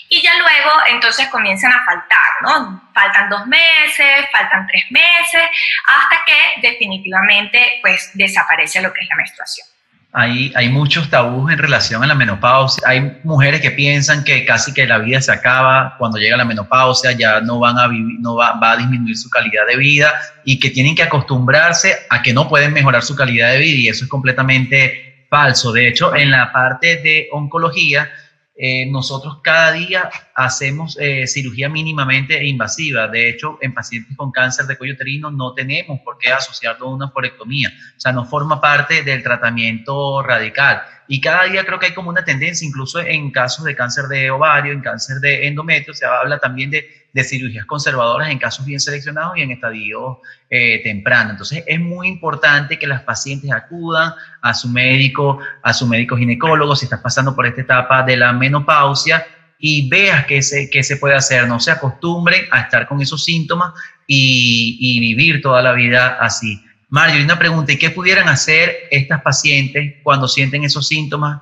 y 0.09 0.21
ya 0.21 0.35
luego 0.35 0.71
entonces 0.89 1.29
comienzan 1.29 1.73
a 1.73 1.85
faltar, 1.85 2.29
¿no? 2.43 2.91
Faltan 2.93 3.29
dos 3.29 3.47
meses, 3.47 4.27
faltan 4.33 4.67
tres 4.67 4.85
meses, 4.91 5.49
hasta 5.87 6.25
que 6.25 6.69
definitivamente 6.69 7.79
pues 7.83 8.11
desaparece 8.15 8.83
lo 8.83 8.93
que 8.93 9.01
es 9.01 9.09
la 9.09 9.17
menstruación. 9.17 9.72
Hay, 10.15 10.53
hay 10.55 10.69
muchos 10.69 11.09
tabús 11.09 11.51
en 11.51 11.59
relación 11.59 12.03
a 12.05 12.07
la 12.07 12.15
menopausia. 12.15 12.83
Hay 12.87 13.19
mujeres 13.25 13.63
que 13.63 13.71
piensan 13.71 14.25
que 14.25 14.45
casi 14.45 14.75
que 14.75 14.87
la 14.87 14.99
vida 14.99 15.23
se 15.23 15.33
acaba 15.33 15.97
cuando 15.99 16.19
llega 16.19 16.37
la 16.37 16.45
menopausia, 16.45 17.13
ya 17.13 17.41
no 17.41 17.59
van 17.59 17.79
a 17.79 17.89
vivir, 17.89 18.21
no 18.21 18.37
va, 18.37 18.53
va, 18.61 18.73
a 18.73 18.77
disminuir 18.77 19.17
su 19.17 19.31
calidad 19.31 19.67
de 19.67 19.77
vida 19.77 20.13
y 20.45 20.61
que 20.61 20.69
tienen 20.69 20.95
que 20.95 21.03
acostumbrarse 21.03 21.97
a 22.11 22.21
que 22.21 22.35
no 22.35 22.47
pueden 22.47 22.75
mejorar 22.75 23.03
su 23.03 23.17
calidad 23.17 23.53
de 23.53 23.59
vida 23.59 23.79
y 23.79 23.89
eso 23.89 24.05
es 24.05 24.11
completamente 24.11 25.25
falso. 25.31 25.73
De 25.73 25.89
hecho, 25.89 26.15
en 26.15 26.31
la 26.31 26.53
parte 26.53 26.97
de 26.97 27.29
oncología, 27.33 28.11
eh, 28.65 28.87
nosotros 28.87 29.39
cada 29.43 29.73
día 29.73 30.09
hacemos 30.37 30.97
eh, 31.01 31.27
cirugía 31.27 31.69
mínimamente 31.69 32.47
invasiva. 32.47 33.09
De 33.09 33.29
hecho, 33.29 33.59
en 33.61 33.75
pacientes 33.75 34.17
con 34.17 34.31
cáncer 34.31 34.67
de 34.67 34.79
cuello 34.79 34.95
uterino 34.95 35.33
no 35.33 35.53
tenemos 35.53 35.99
por 36.05 36.17
qué 36.17 36.31
asociarlo 36.31 36.87
a 36.87 36.95
una 36.95 37.09
forectomía. 37.09 37.73
O 37.97 38.01
sea, 38.01 38.13
no 38.13 38.25
forma 38.25 38.61
parte 38.61 39.03
del 39.03 39.21
tratamiento 39.21 40.23
radical. 40.23 40.81
Y 41.09 41.21
cada 41.21 41.45
día 41.45 41.65
creo 41.65 41.79
que 41.79 41.87
hay 41.87 41.95
como 41.95 42.11
una 42.11 42.25
tendencia, 42.25 42.67
incluso 42.67 43.01
en 43.01 43.31
casos 43.31 43.65
de 43.65 43.75
cáncer 43.75 44.05
de 44.07 44.31
ovario, 44.31 44.73
en 44.73 44.81
cáncer 44.81 45.19
de 45.19 45.47
endometrio, 45.47 45.95
se 45.95 46.07
habla 46.07 46.39
también 46.39 46.71
de, 46.71 47.03
cirugías 47.25 47.67
conservadoras 47.67 48.31
en 48.31 48.39
casos 48.39 48.65
bien 48.65 48.81
seleccionados 48.81 49.37
y 49.37 49.43
en 49.43 49.51
estadio 49.51 50.21
eh, 50.49 50.81
temprano. 50.83 51.31
Entonces 51.33 51.63
es 51.67 51.79
muy 51.79 52.09
importante 52.09 52.79
que 52.79 52.87
las 52.87 53.03
pacientes 53.03 53.53
acudan 53.53 54.15
a 54.41 54.55
su 54.55 54.69
médico, 54.69 55.39
a 55.63 55.75
su 55.75 55.87
médico 55.87 56.17
ginecólogo, 56.17 56.75
si 56.75 56.87
estás 56.87 57.01
pasando 57.01 57.35
por 57.35 57.47
esta 57.47 57.61
etapa 57.61 58.03
de 58.03 58.17
la 58.17 58.33
menopausia 58.33 59.27
y 59.59 59.91
veas 59.91 60.25
qué 60.25 60.41
se, 60.41 60.71
qué 60.71 60.83
se 60.83 60.97
puede 60.97 61.15
hacer. 61.15 61.47
No 61.47 61.61
se 61.61 61.71
acostumbren 61.71 62.47
a 62.51 62.63
estar 62.63 62.89
con 62.89 63.03
esos 63.03 63.23
síntomas 63.23 63.75
y, 64.07 64.79
y 64.81 65.01
vivir 65.01 65.43
toda 65.43 65.61
la 65.61 65.73
vida 65.73 66.17
así. 66.19 66.65
Mario, 66.93 67.25
una 67.25 67.39
pregunta, 67.39 67.73
¿y 67.73 67.79
qué 67.79 67.89
pudieran 67.89 68.29
hacer 68.29 68.87
estas 68.91 69.23
pacientes 69.23 69.95
cuando 70.03 70.29
sienten 70.29 70.63
esos 70.63 70.87
síntomas? 70.87 71.41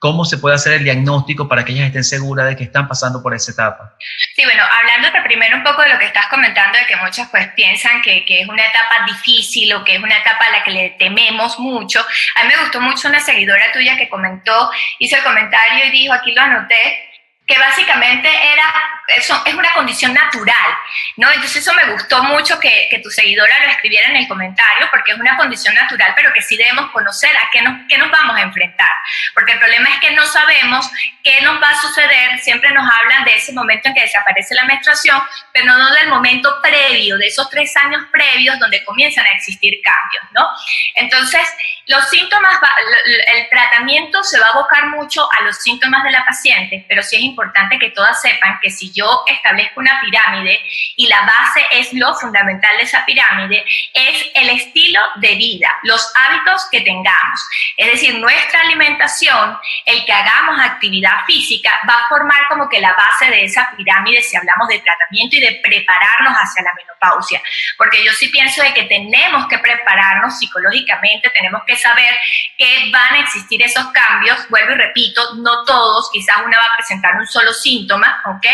¿Cómo 0.00 0.24
se 0.24 0.38
puede 0.38 0.56
hacer 0.56 0.72
el 0.72 0.82
diagnóstico 0.82 1.46
para 1.46 1.64
que 1.64 1.70
ellas 1.70 1.86
estén 1.86 2.02
seguras 2.02 2.48
de 2.48 2.56
que 2.56 2.64
están 2.64 2.88
pasando 2.88 3.22
por 3.22 3.32
esa 3.32 3.52
etapa? 3.52 3.94
Sí, 4.34 4.42
bueno, 4.42 4.64
hablándote 4.64 5.22
primero 5.22 5.56
un 5.56 5.62
poco 5.62 5.82
de 5.82 5.90
lo 5.90 6.00
que 6.00 6.06
estás 6.06 6.26
comentando, 6.26 6.76
de 6.76 6.86
que 6.86 6.96
muchos 6.96 7.28
pues 7.28 7.46
piensan 7.54 8.02
que, 8.02 8.24
que, 8.24 8.40
es 8.40 8.48
una 8.48 8.66
etapa 8.66 9.04
difícil 9.06 9.72
o 9.74 9.84
que 9.84 9.94
es 9.94 10.02
una 10.02 10.16
etapa 10.16 10.46
a 10.46 10.50
la 10.50 10.64
que 10.64 10.72
le 10.72 10.90
tememos 10.98 11.60
mucho. 11.60 12.04
A 12.34 12.42
mí 12.42 12.48
me 12.48 12.60
gustó 12.60 12.80
mucho 12.80 13.06
una 13.06 13.20
seguidora 13.20 13.70
tuya 13.72 13.96
que 13.96 14.08
comentó, 14.08 14.68
hizo 14.98 15.14
el 15.14 15.22
comentario 15.22 15.86
y 15.86 15.90
dijo, 15.92 16.12
aquí 16.12 16.32
lo 16.32 16.42
anoté, 16.42 16.98
que 17.46 17.56
básicamente 17.56 18.28
era, 18.28 18.64
eso 19.08 19.42
es 19.46 19.54
una 19.54 19.72
condición 19.72 20.12
natural, 20.12 20.76
¿no? 21.16 21.30
Entonces 21.30 21.62
eso 21.62 21.72
me 21.72 21.92
gustó 21.92 22.22
mucho 22.24 22.60
que, 22.60 22.88
que, 22.90 22.98
tu 22.98 23.10
seguidora 23.10 23.64
lo 23.64 23.70
escribiera 23.70 24.08
en 24.08 24.16
el 24.16 24.28
comentario, 24.28 24.86
porque 24.90 25.12
es 25.12 25.18
una 25.18 25.36
condición 25.36 25.74
natural, 25.74 26.12
pero 26.14 26.32
que 26.34 26.42
sí 26.42 26.56
debemos 26.56 26.90
conocer 26.90 27.34
a 27.36 27.48
qué 27.50 27.62
nos, 27.62 27.74
qué 27.88 27.96
nos 27.96 28.10
vamos 28.10 28.36
a 28.36 28.42
enfrentar, 28.42 28.90
porque 29.32 29.52
el 29.52 29.58
problema 29.58 29.88
es 29.88 30.00
que 30.00 30.10
no 30.10 30.26
sabemos 30.26 30.90
qué 31.24 31.40
nos 31.40 31.60
va 31.60 31.70
a 31.70 31.80
suceder, 31.80 32.38
siempre 32.40 32.70
nos 32.70 32.88
hablan 32.90 33.24
de 33.24 33.36
ese 33.36 33.52
momento 33.52 33.88
en 33.88 33.94
que 33.94 34.02
desaparece 34.02 34.54
la 34.54 34.64
menstruación, 34.64 35.22
pero 35.52 35.66
no 35.66 35.90
del 35.94 36.08
momento 36.08 36.54
previo, 36.62 37.16
de 37.16 37.28
esos 37.28 37.48
tres 37.48 37.74
años 37.76 38.02
previos 38.12 38.58
donde 38.58 38.84
comienzan 38.84 39.24
a 39.24 39.30
existir 39.30 39.80
cambios, 39.82 40.24
¿no? 40.32 40.46
Entonces, 40.94 41.48
los 41.86 42.08
síntomas, 42.10 42.58
el 43.06 43.48
tratamiento 43.48 44.22
se 44.22 44.38
va 44.38 44.48
a 44.48 44.50
abocar 44.50 44.88
mucho 44.88 45.26
a 45.38 45.42
los 45.44 45.56
síntomas 45.56 46.04
de 46.04 46.10
la 46.10 46.24
paciente, 46.26 46.84
pero 46.88 47.02
sí 47.02 47.16
es 47.16 47.22
importante 47.22 47.78
que 47.78 47.90
todas 47.90 48.20
sepan 48.20 48.58
que 48.60 48.70
si 48.70 48.92
yo 48.98 49.22
establezco 49.26 49.80
una 49.80 50.00
pirámide 50.00 50.60
y 50.96 51.06
la 51.06 51.22
base 51.22 51.64
es 51.70 51.92
lo 51.92 52.14
fundamental 52.14 52.76
de 52.76 52.82
esa 52.82 53.04
pirámide, 53.04 53.64
es 53.94 54.26
el 54.34 54.48
estilo 54.50 55.00
de 55.16 55.34
vida, 55.36 55.78
los 55.84 56.12
hábitos 56.14 56.66
que 56.70 56.80
tengamos. 56.80 57.40
Es 57.76 57.92
decir, 57.92 58.14
nuestra 58.18 58.60
alimentación, 58.60 59.58
el 59.84 60.04
que 60.04 60.12
hagamos 60.12 60.60
actividad 60.60 61.24
física, 61.26 61.70
va 61.88 61.94
a 61.94 62.08
formar 62.08 62.48
como 62.48 62.68
que 62.68 62.80
la 62.80 62.94
base 62.94 63.30
de 63.30 63.44
esa 63.44 63.70
pirámide 63.76 64.22
si 64.22 64.36
hablamos 64.36 64.68
de 64.68 64.80
tratamiento 64.80 65.36
y 65.36 65.40
de 65.40 65.60
prepararnos 65.62 66.34
hacia 66.34 66.62
la 66.62 66.74
menopausia. 66.74 67.40
Porque 67.76 68.04
yo 68.04 68.12
sí 68.12 68.28
pienso 68.28 68.62
de 68.62 68.74
que 68.74 68.84
tenemos 68.84 69.46
que 69.48 69.58
prepararnos 69.58 70.38
psicológicamente, 70.38 71.30
tenemos 71.30 71.62
que 71.66 71.76
saber 71.76 72.18
que 72.56 72.90
van 72.92 73.14
a 73.14 73.20
existir 73.20 73.62
esos 73.62 73.86
cambios, 73.88 74.48
vuelvo 74.48 74.72
y 74.72 74.76
repito, 74.76 75.34
no 75.36 75.64
todos, 75.64 76.10
quizás 76.12 76.38
una 76.44 76.58
va 76.58 76.64
a 76.64 76.76
presentar 76.76 77.14
un 77.16 77.26
solo 77.26 77.52
síntoma, 77.52 78.22
¿ok? 78.26 78.46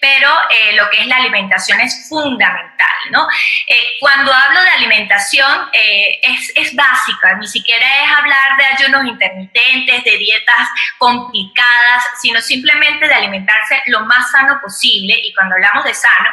Pero 0.00 0.28
eh, 0.50 0.72
lo 0.74 0.88
que 0.90 1.00
es 1.00 1.06
la 1.06 1.16
alimentación 1.16 1.80
es 1.80 2.08
fundamental, 2.08 2.88
¿no? 3.10 3.26
Eh, 3.66 3.86
cuando 4.00 4.32
hablo 4.32 4.62
de 4.62 4.70
alimentación 4.70 5.68
eh, 5.72 6.20
es, 6.22 6.52
es 6.54 6.74
básica, 6.74 7.34
ni 7.38 7.46
siquiera 7.46 7.86
es 8.04 8.10
hablar 8.10 8.56
de 8.58 8.64
ayunos 8.66 9.06
intermitentes, 9.06 10.04
de 10.04 10.16
dietas 10.18 10.68
complicadas, 10.98 12.02
sino 12.20 12.40
simplemente 12.40 13.06
de 13.06 13.14
alimentarse 13.14 13.82
lo 13.86 14.00
más 14.06 14.30
sano 14.30 14.58
posible. 14.62 15.14
Y 15.22 15.32
cuando 15.34 15.54
hablamos 15.54 15.84
de 15.84 15.94
sano, 15.94 16.30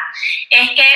es 0.50 0.70
que 0.72 0.96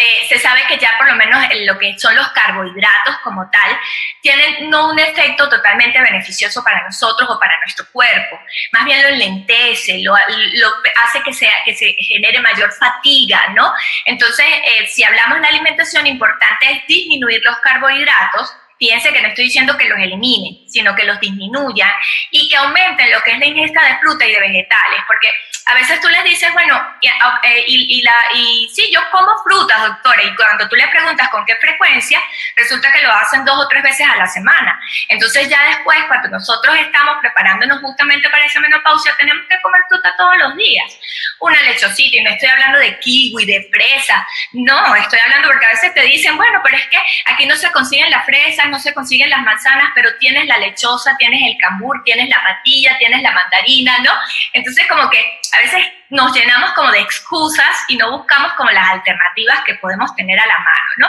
eh, 0.00 0.26
se 0.28 0.38
sabe 0.38 0.62
que 0.66 0.78
ya 0.78 0.96
por 0.96 1.06
lo 1.06 1.14
menos 1.14 1.38
lo 1.66 1.78
que 1.78 1.98
son 1.98 2.14
los 2.14 2.26
carbohidratos 2.28 3.18
como 3.22 3.50
tal 3.50 3.78
tienen 4.22 4.70
no 4.70 4.90
un 4.90 4.98
efecto 4.98 5.46
totalmente 5.50 6.00
beneficioso 6.00 6.64
para 6.64 6.82
nosotros 6.84 7.28
o 7.28 7.38
para 7.38 7.58
nuestro 7.60 7.84
cuerpo, 7.92 8.40
más 8.72 8.86
bien 8.86 9.02
lo 9.02 9.08
enlentece, 9.08 10.00
lo, 10.02 10.14
hace 10.14 11.22
que, 11.22 11.34
sea, 11.34 11.52
que 11.66 11.74
se 11.74 11.92
genere 11.98 12.40
mayor 12.40 12.72
fatiga, 12.72 13.48
¿no? 13.54 13.72
Entonces, 14.06 14.46
eh, 14.46 14.86
si 14.86 15.04
hablamos 15.04 15.40
de 15.42 15.48
alimentación, 15.48 16.06
importante 16.06 16.72
es 16.72 16.86
disminuir 16.86 17.42
los 17.44 17.58
carbohidratos 17.58 18.54
Piense 18.80 19.12
que 19.12 19.20
no 19.20 19.28
estoy 19.28 19.44
diciendo 19.44 19.76
que 19.76 19.84
los 19.90 19.98
eliminen, 19.98 20.66
sino 20.70 20.94
que 20.94 21.04
los 21.04 21.20
disminuyan 21.20 21.92
y 22.30 22.48
que 22.48 22.56
aumenten 22.56 23.10
lo 23.10 23.20
que 23.22 23.32
es 23.32 23.38
la 23.38 23.46
ingesta 23.46 23.84
de 23.84 23.98
fruta 23.98 24.26
y 24.26 24.32
de 24.32 24.40
vegetales, 24.40 25.00
porque 25.06 25.28
a 25.66 25.74
veces 25.74 26.00
tú 26.00 26.08
les 26.08 26.24
dices, 26.24 26.52
bueno, 26.52 26.80
y, 27.00 27.08
ah, 27.08 27.40
eh, 27.44 27.64
y, 27.66 28.02
la, 28.02 28.14
y 28.34 28.68
sí, 28.74 28.90
yo 28.92 29.00
como 29.12 29.30
frutas, 29.44 29.80
doctora, 29.80 30.22
y 30.22 30.34
cuando 30.34 30.68
tú 30.68 30.74
le 30.74 30.88
preguntas 30.88 31.28
con 31.28 31.44
qué 31.44 31.54
frecuencia, 31.56 32.20
resulta 32.56 32.90
que 32.90 33.02
lo 33.02 33.12
hacen 33.12 33.44
dos 33.44 33.56
o 33.56 33.68
tres 33.68 33.82
veces 33.82 34.06
a 34.08 34.16
la 34.16 34.26
semana. 34.26 34.80
Entonces 35.08 35.48
ya 35.48 35.62
después, 35.68 35.98
cuando 36.08 36.28
nosotros 36.28 36.76
estamos 36.76 37.18
preparándonos 37.20 37.80
justamente 37.80 38.28
para 38.30 38.46
esa 38.46 38.58
menopausia, 38.60 39.14
tenemos 39.16 39.46
que 39.48 39.60
comer 39.60 39.80
fruta 39.88 40.14
todos 40.16 40.38
los 40.38 40.56
días. 40.56 40.98
Una 41.38 41.60
lechocita, 41.62 42.16
y 42.16 42.22
no 42.22 42.30
estoy 42.30 42.48
hablando 42.48 42.78
de 42.78 42.98
kiwi, 42.98 43.46
de 43.46 43.68
fresa, 43.72 44.26
no, 44.52 44.96
estoy 44.96 45.18
hablando 45.20 45.48
porque 45.48 45.66
a 45.66 45.70
veces 45.70 45.94
te 45.94 46.02
dicen, 46.02 46.36
bueno, 46.36 46.60
pero 46.64 46.76
es 46.76 46.86
que 46.86 46.98
aquí 47.26 47.46
no 47.46 47.54
se 47.54 47.70
consiguen 47.70 48.10
las 48.10 48.24
fresas, 48.24 48.68
no 48.68 48.80
se 48.80 48.92
consiguen 48.92 49.30
las 49.30 49.42
manzanas, 49.42 49.90
pero 49.94 50.16
tienes 50.18 50.46
la 50.46 50.58
lechosa, 50.60 51.16
tienes 51.18 51.40
el 51.42 51.58
cambur, 51.58 52.00
tienes 52.04 52.28
la 52.28 52.42
patilla, 52.42 52.96
tienes 52.98 53.22
la 53.22 53.32
mandarina, 53.32 53.98
¿no? 53.98 54.12
Entonces 54.52 54.86
como 54.86 55.10
que 55.10 55.40
a 55.52 55.58
veces 55.58 55.84
nos 56.10 56.32
llenamos 56.32 56.72
como 56.72 56.90
de 56.92 57.00
excusas 57.00 57.84
y 57.88 57.96
no 57.96 58.10
buscamos 58.16 58.52
como 58.54 58.70
las 58.70 58.88
alternativas 58.90 59.60
que 59.64 59.74
podemos 59.76 60.14
tener 60.14 60.38
a 60.38 60.46
la 60.46 60.58
mano, 60.58 60.90
¿no? 60.98 61.08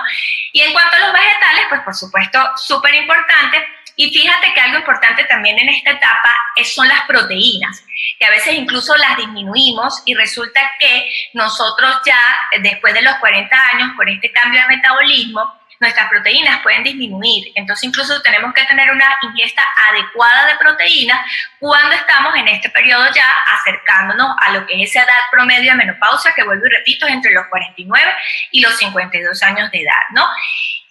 Y 0.53 0.62
en 0.62 0.74
cuanto 0.74 0.96
a 0.96 1.00
los 1.00 1.13
vegetales, 1.13 1.65
pues 1.70 1.81
por 1.81 1.96
supuesto, 1.96 2.39
súper 2.55 2.96
importante. 2.96 3.63
Y 3.96 4.10
fíjate 4.12 4.53
que 4.53 4.62
algo 4.62 4.77
importante 4.77 5.25
también 5.25 5.60
en 5.60 5.70
esta 5.70 5.91
etapa 5.91 6.34
son 6.63 6.88
las 6.88 7.01
proteínas, 7.01 7.84
que 8.20 8.25
a 8.25 8.29
veces 8.29 8.53
incluso 8.53 8.96
las 8.98 9.17
disminuimos 9.17 10.01
y 10.05 10.15
resulta 10.15 10.62
que 10.79 11.12
nosotros 11.34 11.98
ya 12.05 12.20
después 12.62 12.93
de 12.93 13.01
los 13.01 13.15
40 13.15 13.55
años, 13.74 13.89
por 13.96 14.10
este 14.10 14.31
cambio 14.31 14.62
de 14.62 14.75
metabolismo, 14.75 15.61
nuestras 15.82 16.08
proteínas 16.10 16.62
pueden 16.62 16.84
disminuir. 16.84 17.52
Entonces 17.56 17.84
incluso 17.86 18.22
tenemos 18.22 18.54
que 18.54 18.64
tener 18.66 18.90
una 18.92 19.06
ingesta 19.24 19.64
adecuada 19.90 20.46
de 20.48 20.56
proteínas 20.58 21.20
cuando 21.60 21.96
estamos 21.96 22.36
en 22.36 22.48
este 22.48 22.70
periodo 22.70 23.04
ya 23.14 23.26
acercándonos 23.60 24.36
a 24.40 24.52
lo 24.52 24.66
que 24.68 24.82
es 24.82 24.92
esa 24.92 25.04
edad 25.04 25.18
promedio 25.32 25.72
de 25.72 25.78
menopausia, 25.78 26.34
que 26.36 26.44
vuelvo 26.44 26.66
y 26.68 26.70
repito, 26.70 27.08
es 27.08 27.14
entre 27.14 27.34
los 27.34 27.48
49 27.48 28.14
y 28.52 28.62
los 28.62 28.78
52 28.78 29.44
años 29.44 29.72
de 29.72 29.82
edad, 29.82 30.04
¿no? 30.14 30.26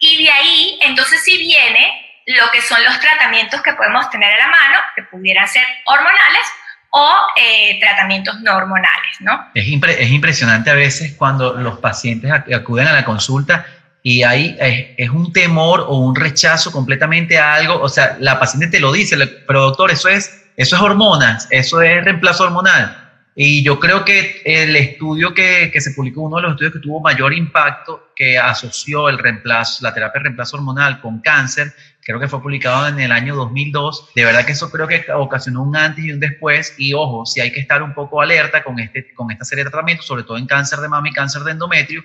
Y 0.00 0.24
de 0.24 0.30
ahí, 0.30 0.78
entonces 0.82 1.22
sí 1.22 1.38
viene 1.38 2.22
lo 2.26 2.50
que 2.50 2.60
son 2.60 2.82
los 2.84 2.98
tratamientos 2.98 3.62
que 3.62 3.72
podemos 3.74 4.10
tener 4.10 4.34
a 4.34 4.38
la 4.38 4.48
mano, 4.48 4.78
que 4.96 5.02
pudieran 5.04 5.46
ser 5.46 5.64
hormonales 5.84 6.42
o 6.90 7.16
eh, 7.36 7.78
tratamientos 7.78 8.40
no 8.40 8.56
hormonales, 8.56 9.20
¿no? 9.20 9.50
Es, 9.54 9.66
es 9.66 10.10
impresionante 10.10 10.70
a 10.70 10.74
veces 10.74 11.14
cuando 11.16 11.54
los 11.54 11.78
pacientes 11.78 12.32
acuden 12.32 12.88
a 12.88 12.92
la 12.92 13.04
consulta 13.04 13.64
y 14.02 14.22
ahí 14.22 14.56
es, 14.96 15.10
un 15.10 15.32
temor 15.32 15.84
o 15.86 15.98
un 15.98 16.16
rechazo 16.16 16.72
completamente 16.72 17.38
a 17.38 17.54
algo, 17.54 17.80
o 17.80 17.88
sea, 17.88 18.16
la 18.18 18.38
paciente 18.38 18.68
te 18.68 18.80
lo 18.80 18.92
dice, 18.92 19.16
pero 19.46 19.62
doctor, 19.62 19.90
eso 19.90 20.08
es, 20.08 20.46
eso 20.56 20.76
es 20.76 20.82
hormonas, 20.82 21.46
eso 21.50 21.82
es 21.82 22.04
reemplazo 22.04 22.44
hormonal. 22.44 22.96
Y 23.36 23.62
yo 23.62 23.78
creo 23.78 24.04
que 24.04 24.42
el 24.44 24.74
estudio 24.74 25.32
que, 25.32 25.70
que, 25.72 25.80
se 25.80 25.92
publicó, 25.92 26.22
uno 26.22 26.36
de 26.36 26.42
los 26.42 26.50
estudios 26.52 26.74
que 26.74 26.80
tuvo 26.80 27.00
mayor 27.00 27.32
impacto, 27.32 28.10
que 28.16 28.38
asoció 28.38 29.08
el 29.08 29.18
reemplazo, 29.18 29.84
la 29.84 29.94
terapia 29.94 30.18
de 30.18 30.24
reemplazo 30.24 30.56
hormonal 30.56 31.00
con 31.00 31.20
cáncer, 31.20 31.72
creo 32.02 32.18
que 32.18 32.28
fue 32.28 32.42
publicado 32.42 32.88
en 32.88 32.98
el 33.00 33.12
año 33.12 33.36
2002. 33.36 34.10
De 34.14 34.24
verdad 34.24 34.44
que 34.44 34.52
eso 34.52 34.70
creo 34.70 34.88
que 34.88 35.04
ocasionó 35.14 35.62
un 35.62 35.76
antes 35.76 36.04
y 36.04 36.12
un 36.12 36.20
después. 36.20 36.74
Y 36.76 36.92
ojo, 36.92 37.24
si 37.24 37.40
hay 37.40 37.52
que 37.52 37.60
estar 37.60 37.82
un 37.82 37.94
poco 37.94 38.20
alerta 38.20 38.64
con, 38.64 38.78
este, 38.78 39.14
con 39.14 39.30
esta 39.30 39.44
serie 39.44 39.64
de 39.64 39.70
tratamientos, 39.70 40.06
sobre 40.06 40.24
todo 40.24 40.36
en 40.36 40.46
cáncer 40.46 40.80
de 40.80 40.88
mama 40.88 41.08
y 41.08 41.12
cáncer 41.12 41.42
de 41.42 41.52
endometrio, 41.52 42.02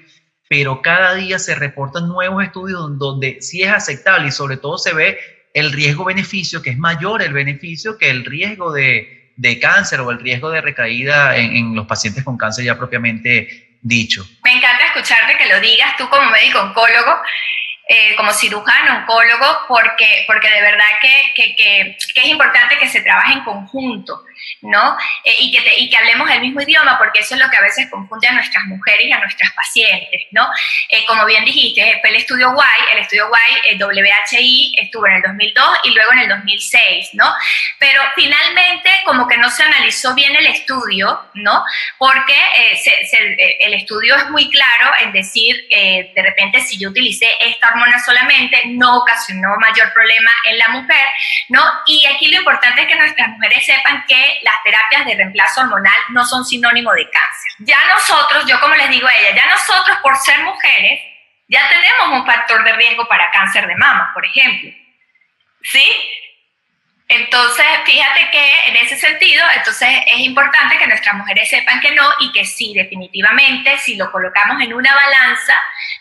pero 0.48 0.82
cada 0.82 1.16
día 1.16 1.40
se 1.40 1.56
reportan 1.56 2.08
nuevos 2.08 2.44
estudios 2.44 2.98
donde 2.98 3.42
sí 3.42 3.64
es 3.64 3.72
aceptable 3.72 4.28
y 4.28 4.32
sobre 4.32 4.58
todo 4.58 4.78
se 4.78 4.94
ve 4.94 5.20
el 5.54 5.72
riesgo-beneficio, 5.72 6.62
que 6.62 6.72
es 6.72 6.78
mayor 6.78 7.22
el 7.22 7.34
beneficio 7.34 7.98
que 7.98 8.10
el 8.10 8.26
riesgo 8.26 8.72
de, 8.72 9.32
de 9.38 9.60
cáncer 9.60 10.02
o 10.02 10.12
el 10.12 10.20
riesgo 10.20 10.50
de 10.50 10.62
recaída 10.62 11.38
en, 11.38 11.56
en, 11.56 11.76
los 11.76 11.88
pacientes 11.88 12.24
con 12.24 12.38
cáncer 12.38 12.66
ya 12.66 12.78
propiamente 12.78 13.78
dicho. 13.82 14.26
Me 14.44 14.52
encanta 14.52 14.86
escucharte 14.86 15.38
que 15.38 15.48
lo 15.48 15.60
digas 15.62 15.96
tú 15.98 16.08
como 16.10 16.30
médico 16.30 16.60
oncólogo. 16.60 17.22
Eh, 17.88 18.16
como 18.16 18.34
cirujano, 18.34 18.98
oncólogo, 18.98 19.60
porque, 19.68 20.24
porque 20.26 20.50
de 20.50 20.62
verdad 20.62 20.88
que, 21.00 21.34
que, 21.36 21.56
que, 21.56 21.98
que 22.16 22.22
es 22.22 22.28
importante 22.28 22.80
que 22.80 22.90
se 22.90 23.02
trabaje 23.02 23.34
en 23.34 23.44
conjunto. 23.44 24.24
¿no? 24.62 24.98
Eh, 25.24 25.36
y, 25.40 25.52
que 25.52 25.80
y 25.80 25.90
que 25.90 25.98
hablemos 25.98 26.30
el 26.30 26.42
mismo 26.42 26.62
idioma, 26.62 26.98
porque 26.98 27.20
eso 27.20 27.36
es 27.36 27.42
lo 27.42 27.50
que 27.50 27.58
a 27.58 27.62
veces 27.62 27.90
confunde 27.90 28.28
a 28.28 28.34
nuestras 28.34 28.66
mujeres 28.66 29.08
y 29.08 29.12
a 29.12 29.20
nuestras 29.20 29.52
pacientes, 29.54 30.24
¿no? 30.32 30.48
Eh, 30.90 31.06
como 31.08 31.26
bien 31.26 31.46
dijiste, 31.46 32.00
fue 32.02 32.10
el 32.10 32.18
estudio 32.18 32.54
Y, 32.56 32.94
el 32.94 33.00
estudio 33.00 33.30
Y, 33.30 33.70
el 33.70 33.84
WHI, 33.84 34.76
estuvo 34.82 35.08
en 35.08 35.14
el 35.14 35.22
2002 35.22 35.80
y 35.84 35.90
luego 35.92 36.14
en 36.14 36.20
el 36.20 36.30
2006, 36.30 37.10
¿no? 37.14 37.32
Pero 37.80 38.02
finalmente 38.16 38.90
como 39.06 39.28
que 39.28 39.38
no 39.38 39.50
se 39.50 39.64
analizó 39.64 40.14
bien 40.16 40.36
el 40.36 40.48
estudio, 40.48 41.20
¿no? 41.36 41.64
Porque 41.98 42.34
eh, 42.34 42.78
se, 42.78 43.06
se, 43.06 43.36
el 43.60 43.74
estudio 43.74 44.16
es 44.16 44.30
muy 44.30 44.50
claro 44.50 44.92
en 45.02 45.12
decir, 45.12 45.68
de 45.70 46.22
repente, 46.22 46.62
si 46.62 46.78
yo 46.78 46.90
utilicé 46.90 47.28
esta 47.40 47.75
solamente, 48.04 48.64
no 48.68 48.98
ocasionó 48.98 49.56
mayor 49.58 49.92
problema 49.94 50.32
en 50.46 50.58
la 50.58 50.68
mujer, 50.70 51.08
¿no? 51.50 51.62
Y 51.86 52.06
aquí 52.08 52.28
lo 52.30 52.40
importante 52.40 52.82
es 52.82 52.88
que 52.88 52.96
nuestras 52.96 53.30
mujeres 53.30 53.66
sepan 53.66 54.04
que 54.08 54.40
las 54.44 54.62
terapias 54.64 55.06
de 55.06 55.16
reemplazo 55.16 55.62
hormonal 55.62 55.96
no 56.10 56.26
son 56.26 56.46
sinónimo 56.46 56.94
de 56.94 57.10
cáncer. 57.10 57.52
Ya 57.60 57.78
nosotros, 57.86 58.46
yo 58.48 58.60
como 58.60 58.76
les 58.76 58.90
digo 58.90 59.08
a 59.08 59.14
ella, 59.14 59.36
ya 59.36 59.50
nosotros 59.50 59.98
por 60.02 60.16
ser 60.18 60.40
mujeres, 60.40 61.02
ya 61.48 61.68
tenemos 61.70 62.20
un 62.20 62.26
factor 62.26 62.64
de 62.64 62.74
riesgo 62.74 63.08
para 63.08 63.30
cáncer 63.32 63.68
de 63.68 63.76
mama, 63.76 64.12
por 64.14 64.26
ejemplo. 64.26 64.72
¿Sí? 65.62 65.84
Entonces, 67.08 67.66
fíjate 67.86 68.32
que 68.32 68.70
en 68.70 68.78
ese 68.78 68.98
sentido, 68.98 69.44
entonces 69.56 69.90
es 70.08 70.20
importante 70.22 70.76
que 70.80 70.88
nuestras 70.88 71.14
mujeres 71.14 71.48
sepan 71.48 71.80
que 71.80 71.92
no 71.92 72.04
y 72.20 72.32
que 72.32 72.46
sí, 72.46 72.74
definitivamente, 72.74 73.78
si 73.78 73.96
lo 73.96 74.12
colocamos 74.12 74.60
en 74.64 74.74
una 74.74 74.92
balanza, 74.92 75.54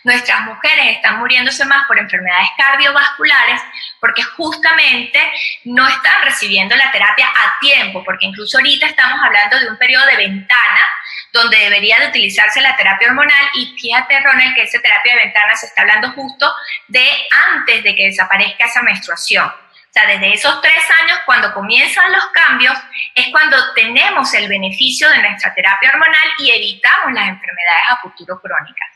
nuestras 0.03 0.41
mujeres 0.41 0.95
están 0.95 1.19
muriéndose 1.19 1.63
más 1.65 1.85
por 1.85 1.99
enfermedades 1.99 2.47
cardiovasculares 2.57 3.61
porque 3.99 4.23
justamente 4.23 5.19
no 5.65 5.87
están 5.87 6.23
recibiendo 6.23 6.75
la 6.75 6.91
terapia 6.91 7.27
a 7.27 7.59
tiempo, 7.59 8.03
porque 8.03 8.25
incluso 8.25 8.57
ahorita 8.57 8.87
estamos 8.87 9.19
hablando 9.23 9.59
de 9.59 9.69
un 9.69 9.77
periodo 9.77 10.07
de 10.07 10.17
ventana 10.17 10.89
donde 11.31 11.57
debería 11.57 11.99
de 11.99 12.07
utilizarse 12.07 12.61
la 12.61 12.75
terapia 12.75 13.09
hormonal 13.09 13.45
y 13.53 13.77
fíjate, 13.79 14.19
Ronald, 14.21 14.55
que 14.55 14.63
esa 14.63 14.81
terapia 14.81 15.13
de 15.13 15.25
ventana 15.25 15.55
se 15.55 15.67
está 15.67 15.81
hablando 15.81 16.11
justo 16.13 16.51
de 16.87 17.07
antes 17.53 17.83
de 17.83 17.95
que 17.95 18.05
desaparezca 18.05 18.65
esa 18.65 18.81
menstruación 18.81 19.64
sea, 19.95 20.07
desde 20.07 20.33
esos 20.33 20.61
tres 20.61 20.83
años, 21.03 21.19
cuando 21.25 21.53
comienzan 21.53 22.11
los 22.11 22.25
cambios, 22.27 22.73
es 23.15 23.27
cuando 23.31 23.55
tenemos 23.73 24.33
el 24.33 24.49
beneficio 24.49 25.09
de 25.09 25.21
nuestra 25.21 25.53
terapia 25.53 25.89
hormonal 25.89 26.29
y 26.39 26.51
evitamos 26.51 27.13
las 27.13 27.29
enfermedades 27.29 27.83
a 27.91 27.97
futuro 28.01 28.39
crónicas. 28.41 28.89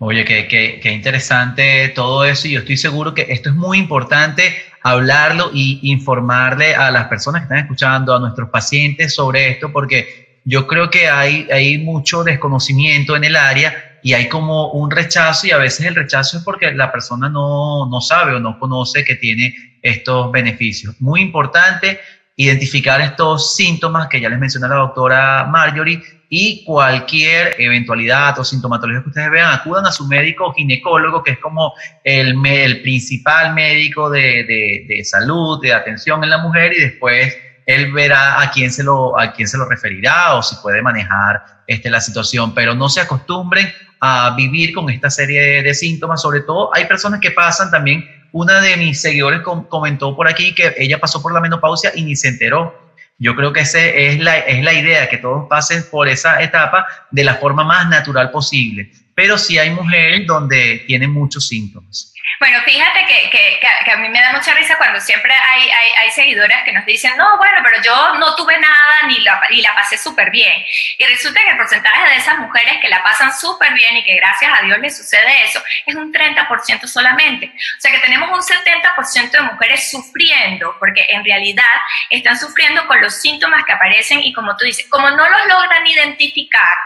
Oye, 0.00 0.24
qué, 0.24 0.46
qué, 0.46 0.80
qué 0.80 0.90
interesante 0.90 1.88
todo 1.88 2.24
eso 2.24 2.46
y 2.46 2.52
yo 2.52 2.60
estoy 2.60 2.76
seguro 2.76 3.14
que 3.14 3.26
esto 3.30 3.50
es 3.50 3.54
muy 3.54 3.78
importante 3.78 4.64
hablarlo 4.82 5.50
y 5.52 5.80
informarle 5.90 6.74
a 6.74 6.90
las 6.90 7.08
personas 7.08 7.42
que 7.42 7.44
están 7.44 7.58
escuchando, 7.58 8.14
a 8.14 8.20
nuestros 8.20 8.48
pacientes 8.48 9.14
sobre 9.14 9.50
esto, 9.50 9.72
porque 9.72 10.40
yo 10.44 10.66
creo 10.66 10.88
que 10.88 11.08
hay, 11.08 11.48
hay 11.52 11.78
mucho 11.78 12.24
desconocimiento 12.24 13.16
en 13.16 13.24
el 13.24 13.36
área 13.36 13.87
y 14.02 14.12
hay 14.12 14.28
como 14.28 14.72
un 14.72 14.90
rechazo 14.90 15.46
y 15.46 15.50
a 15.50 15.58
veces 15.58 15.86
el 15.86 15.94
rechazo 15.94 16.38
es 16.38 16.44
porque 16.44 16.72
la 16.72 16.92
persona 16.92 17.28
no, 17.28 17.88
no 17.90 18.00
sabe 18.00 18.34
o 18.34 18.40
no 18.40 18.58
conoce 18.58 19.04
que 19.04 19.16
tiene 19.16 19.54
estos 19.82 20.30
beneficios. 20.32 21.00
Muy 21.00 21.20
importante 21.20 22.00
identificar 22.36 23.00
estos 23.00 23.56
síntomas 23.56 24.08
que 24.08 24.20
ya 24.20 24.28
les 24.28 24.38
mencionó 24.38 24.68
la 24.68 24.76
doctora 24.76 25.46
Marjorie 25.50 26.00
y 26.28 26.64
cualquier 26.64 27.56
eventualidad 27.58 28.38
o 28.38 28.44
sintomatología 28.44 29.02
que 29.02 29.08
ustedes 29.08 29.30
vean, 29.30 29.52
acudan 29.52 29.86
a 29.86 29.92
su 29.92 30.06
médico 30.06 30.52
ginecólogo, 30.52 31.22
que 31.22 31.32
es 31.32 31.38
como 31.38 31.72
el, 32.04 32.36
el 32.46 32.82
principal 32.82 33.54
médico 33.54 34.10
de, 34.10 34.44
de, 34.44 34.84
de, 34.86 35.04
salud, 35.04 35.60
de 35.62 35.72
atención 35.72 36.22
en 36.22 36.30
la 36.30 36.38
mujer, 36.38 36.72
y 36.74 36.80
después 36.80 37.36
él 37.66 37.92
verá 37.92 38.40
a 38.40 38.50
quién 38.50 38.70
se 38.70 38.84
lo, 38.84 39.18
a 39.18 39.32
quién 39.32 39.48
se 39.48 39.58
lo 39.58 39.68
referirá 39.68 40.34
o 40.34 40.42
si 40.42 40.56
puede 40.56 40.80
manejar 40.80 41.42
este, 41.66 41.90
la 41.90 42.00
situación. 42.00 42.54
Pero 42.54 42.74
no 42.74 42.88
se 42.88 43.00
acostumbren 43.00 43.72
a 44.00 44.34
vivir 44.36 44.72
con 44.72 44.88
esta 44.90 45.10
serie 45.10 45.62
de, 45.62 45.74
síntomas. 45.74 46.22
Sobre 46.22 46.40
todo, 46.40 46.74
hay 46.74 46.86
personas 46.86 47.20
que 47.20 47.30
pasan 47.30 47.70
también. 47.70 48.04
Una 48.32 48.60
de 48.60 48.76
mis 48.76 49.00
seguidores 49.00 49.40
comentó 49.68 50.14
por 50.14 50.28
aquí 50.28 50.54
que 50.54 50.74
ella 50.76 50.98
pasó 50.98 51.22
por 51.22 51.32
la 51.32 51.40
menopausia 51.40 51.92
y 51.94 52.02
ni 52.02 52.16
se 52.16 52.28
enteró. 52.28 52.88
Yo 53.18 53.34
creo 53.34 53.52
que 53.52 53.60
esa 53.60 53.80
es 53.80 54.20
la, 54.20 54.38
es 54.38 54.62
la 54.62 54.72
idea, 54.72 55.08
que 55.08 55.18
todos 55.18 55.48
pasen 55.48 55.84
por 55.90 56.08
esa 56.08 56.40
etapa 56.42 56.86
de 57.10 57.24
la 57.24 57.34
forma 57.34 57.64
más 57.64 57.88
natural 57.88 58.30
posible. 58.30 58.92
Pero 59.18 59.36
sí 59.36 59.58
hay 59.58 59.70
mujeres 59.70 60.28
donde 60.28 60.84
tienen 60.86 61.10
muchos 61.10 61.48
síntomas. 61.48 62.14
Bueno, 62.38 62.60
fíjate 62.64 63.04
que, 63.04 63.30
que, 63.30 63.58
que, 63.84 63.90
a 63.90 63.96
mí 63.96 64.08
me 64.08 64.20
da 64.20 64.32
mucha 64.32 64.54
risa 64.54 64.78
cuando 64.78 65.00
siempre 65.00 65.32
hay, 65.32 65.62
hay, 65.62 65.90
hay, 65.96 66.10
seguidoras 66.12 66.62
que 66.62 66.72
nos 66.72 66.86
dicen, 66.86 67.16
no, 67.16 67.36
bueno, 67.36 67.58
pero 67.64 67.82
yo 67.82 68.14
no 68.14 68.36
tuve 68.36 68.56
nada 68.60 68.94
ni 69.08 69.18
la, 69.20 69.40
y 69.50 69.60
la 69.60 69.74
pasé 69.74 69.98
súper 69.98 70.30
bien. 70.30 70.52
Y 70.98 71.04
resulta 71.06 71.40
que 71.42 71.50
el 71.50 71.56
porcentaje 71.56 72.08
de 72.10 72.16
esas 72.16 72.38
mujeres 72.38 72.74
que 72.80 72.88
la 72.88 73.02
pasan 73.02 73.32
súper 73.36 73.74
bien 73.74 73.96
y 73.96 74.04
que 74.04 74.14
gracias 74.16 74.52
a 74.56 74.64
Dios 74.64 74.78
les 74.78 74.96
sucede 74.96 75.42
eso 75.42 75.60
es 75.84 75.94
un 75.96 76.12
30% 76.12 76.86
solamente. 76.86 77.46
O 77.46 77.80
sea 77.80 77.90
que 77.90 77.98
tenemos 77.98 78.28
un 78.30 78.40
70% 78.40 79.30
de 79.30 79.40
mujeres 79.40 79.90
sufriendo, 79.90 80.76
porque 80.78 81.06
en 81.08 81.24
realidad 81.24 81.64
están 82.10 82.38
sufriendo 82.38 82.86
con 82.86 83.00
los 83.00 83.20
síntomas 83.20 83.64
que 83.64 83.72
aparecen 83.72 84.20
y 84.22 84.32
como 84.32 84.56
tú 84.56 84.64
dices, 84.64 84.86
como 84.88 85.10
no 85.10 85.28
los 85.28 85.46
logran 85.48 85.84
identificar, 85.86 86.76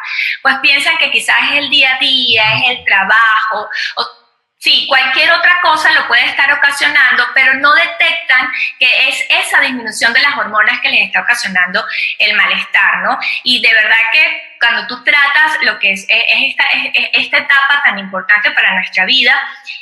pues 0.41 0.57
piensan 0.63 0.97
que 0.97 1.11
quizás 1.11 1.37
es 1.51 1.59
el 1.59 1.69
día 1.69 1.95
a 1.95 1.99
día, 1.99 2.22
es 2.55 2.71
el 2.71 2.85
trabajo, 2.85 3.69
Sí, 4.63 4.87
cualquier 4.89 5.29
otra 5.33 5.59
cosa 5.61 5.91
lo 5.91 6.07
puede 6.07 6.25
estar 6.25 6.53
ocasionando, 6.53 7.27
pero 7.35 7.55
no 7.55 7.75
detectan 7.75 8.49
que 8.79 8.87
es 9.09 9.27
esa 9.29 9.61
disminución 9.61 10.13
de 10.13 10.21
las 10.21 10.37
hormonas 10.37 10.81
que 10.81 10.89
les 10.89 11.07
está 11.07 11.23
ocasionando 11.23 11.85
el 12.21 12.37
malestar, 12.37 13.03
¿no? 13.03 13.19
Y 13.43 13.61
de 13.61 13.75
verdad 13.75 13.99
que 14.13 14.53
cuando 14.63 14.87
tú 14.87 15.03
tratas 15.03 15.59
lo 15.63 15.77
que 15.81 15.91
es, 15.91 16.07
esta, 16.09 16.65
esta, 17.13 17.39
etapa 17.39 17.83
tan 17.83 17.99
importante 17.99 18.53
para 18.53 18.75
nuestra 18.75 19.05
vida, 19.05 19.35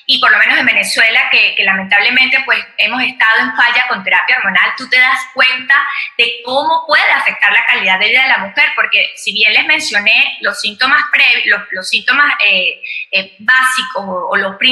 y 0.07 0.19
por 0.19 0.33
lo 0.33 0.39
menos 0.39 0.59
en 0.59 0.65
Venezuela, 0.65 1.29
que, 1.31 1.55
lamentablemente 1.63 2.41
pues 2.47 2.59
hemos 2.79 3.03
estado 3.03 3.41
en 3.41 3.55
falla 3.55 3.87
con 3.89 4.03
terapia 4.03 4.39
hormonal, 4.39 4.73
tú 4.79 4.89
te 4.89 4.99
das 4.99 5.21
cuenta 5.35 5.75
de 6.17 6.41
cómo 6.45 6.85
puede 6.87 7.11
afectar 7.13 7.53
la 7.53 7.67
calidad 7.67 8.01
de 8.01 8.09
vida 8.09 8.23
de 8.23 8.29
la 8.29 8.39
mujer, 8.39 8.71
porque 8.75 9.13
si 9.17 9.35
bien 9.35 9.53
les 9.53 9.67
mencioné 9.67 10.39
los 10.41 10.59
síntomas, 10.59 11.03
previos, 11.13 11.61
los, 11.73 11.89
síntomas 11.89 12.33
eh, 12.45 12.81
eh, 13.13 13.37
básicos 13.39 14.05
o, 14.07 14.37
los 14.39 14.57
principales, 14.57 14.70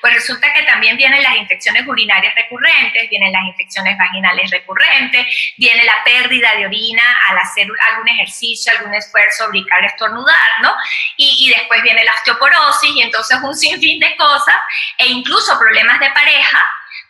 pues 0.00 0.14
resulta 0.14 0.52
que 0.52 0.62
también 0.62 0.96
vienen 0.96 1.22
las 1.22 1.36
infecciones 1.36 1.86
urinarias 1.86 2.34
recurrentes, 2.34 3.08
vienen 3.10 3.32
las 3.32 3.44
infecciones 3.44 3.96
vaginales 3.98 4.50
recurrentes, 4.50 5.26
viene 5.56 5.84
la 5.84 6.02
pérdida 6.04 6.54
de 6.56 6.66
orina 6.66 7.02
al 7.28 7.38
hacer 7.38 7.66
algún 7.90 8.08
ejercicio, 8.08 8.72
algún 8.78 8.94
esfuerzo 8.94 9.48
brincar, 9.48 9.84
estornudar, 9.84 10.50
¿no? 10.62 10.74
Y, 11.16 11.46
y 11.46 11.56
después 11.56 11.82
viene 11.82 12.04
la 12.04 12.12
osteoporosis 12.12 12.90
y 12.94 13.02
entonces 13.02 13.38
un 13.42 13.54
sinfín 13.54 14.00
de 14.00 14.16
cosas 14.16 14.56
e 14.98 15.06
incluso 15.06 15.58
problemas 15.58 16.00
de 16.00 16.10
pareja 16.10 16.64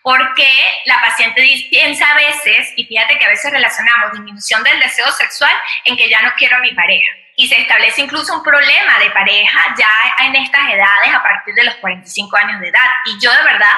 porque 0.05 0.47
la 0.85 1.01
paciente 1.01 1.43
piensa 1.71 2.07
a 2.11 2.14
veces, 2.14 2.75
y 2.77 2.85
fíjate 2.85 3.17
que 3.17 3.25
a 3.25 3.31
veces 3.31 3.51
relacionamos 3.51 4.12
disminución 4.12 4.62
del 4.62 4.79
deseo 4.79 5.11
sexual 5.12 5.55
en 5.87 5.97
que 5.97 6.11
ya 6.11 6.21
no 6.21 6.35
quiero 6.37 6.57
a 6.57 6.61
mi 6.61 6.75
pareja. 6.75 7.24
Y 7.37 7.49
se 7.49 7.61
establece 7.61 8.03
incluso 8.03 8.35
un 8.35 8.42
problema 8.42 8.99
de 8.99 9.11
pareja 9.11 9.75
ya 9.77 10.25
en 10.25 10.37
estas 10.37 10.62
edades 10.70 11.14
a 11.14 11.23
partir 11.23 11.55
de 11.55 11.64
los 11.64 11.75
45 11.77 12.37
años 12.37 12.61
de 12.61 12.68
edad. 12.68 12.88
Y 13.07 13.18
yo 13.20 13.33
de 13.33 13.42
verdad 13.42 13.77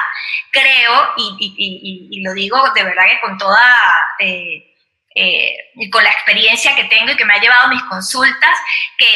creo, 0.51 1.13
y, 1.17 1.37
y, 1.39 2.17
y, 2.17 2.23
lo 2.23 2.33
digo 2.33 2.71
de 2.73 2.83
verdad 2.83 3.05
que 3.09 3.19
con 3.19 3.37
toda... 3.37 3.79
Eh, 4.19 4.73
eh, 5.19 5.55
y 5.73 5.89
con 5.89 6.03
la 6.03 6.11
experiencia 6.11 6.75
que 6.75 6.83
tengo 6.83 7.11
y 7.11 7.17
que 7.17 7.25
me 7.25 7.33
ha 7.33 7.41
llevado 7.41 7.69
mis 7.69 7.81
consultas, 7.85 8.55
que, 8.99 9.07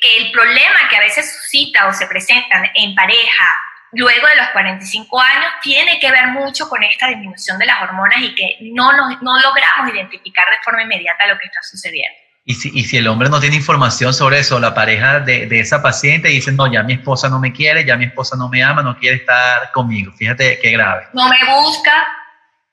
que, 0.00 0.16
el 0.18 0.30
problema 0.30 0.88
que 0.88 0.96
a 0.96 1.00
veces 1.00 1.34
suscita 1.34 1.88
o 1.88 1.92
se 1.92 2.06
presentan 2.06 2.70
en 2.72 2.94
pareja 2.94 3.46
luego 3.92 4.26
de 4.28 4.36
los 4.36 4.48
45 4.50 5.20
años 5.20 5.52
tiene 5.62 5.98
que 5.98 6.10
ver 6.10 6.28
mucho 6.28 6.68
con 6.68 6.82
esta 6.82 7.08
disminución 7.08 7.58
de 7.58 7.66
las 7.66 7.82
hormonas 7.82 8.20
y 8.20 8.34
que 8.34 8.58
no, 8.60 8.92
nos, 8.92 9.20
no 9.22 9.40
logramos 9.40 9.92
identificar 9.92 10.48
de 10.50 10.62
forma 10.62 10.82
inmediata 10.82 11.26
lo 11.26 11.38
que 11.38 11.46
está 11.46 11.60
sucediendo. 11.62 12.16
Y 12.50 12.54
si, 12.54 12.70
y 12.74 12.82
si 12.82 12.96
el 12.96 13.06
hombre 13.06 13.28
no 13.28 13.38
tiene 13.38 13.54
información 13.54 14.12
sobre 14.12 14.40
eso, 14.40 14.58
la 14.58 14.74
pareja 14.74 15.20
de, 15.20 15.46
de, 15.46 15.60
esa 15.60 15.80
paciente 15.80 16.30
dice, 16.30 16.50
no, 16.50 16.66
ya 16.66 16.82
mi 16.82 16.94
esposa 16.94 17.28
no 17.28 17.38
me 17.38 17.52
quiere, 17.52 17.84
ya 17.84 17.96
mi 17.96 18.06
esposa 18.06 18.36
no 18.36 18.48
me 18.48 18.60
ama, 18.60 18.82
no 18.82 18.98
quiere 18.98 19.18
estar 19.18 19.70
conmigo. 19.70 20.12
Fíjate 20.16 20.58
qué 20.60 20.72
grave. 20.72 21.04
No 21.12 21.28
me 21.28 21.38
busca, 21.48 21.92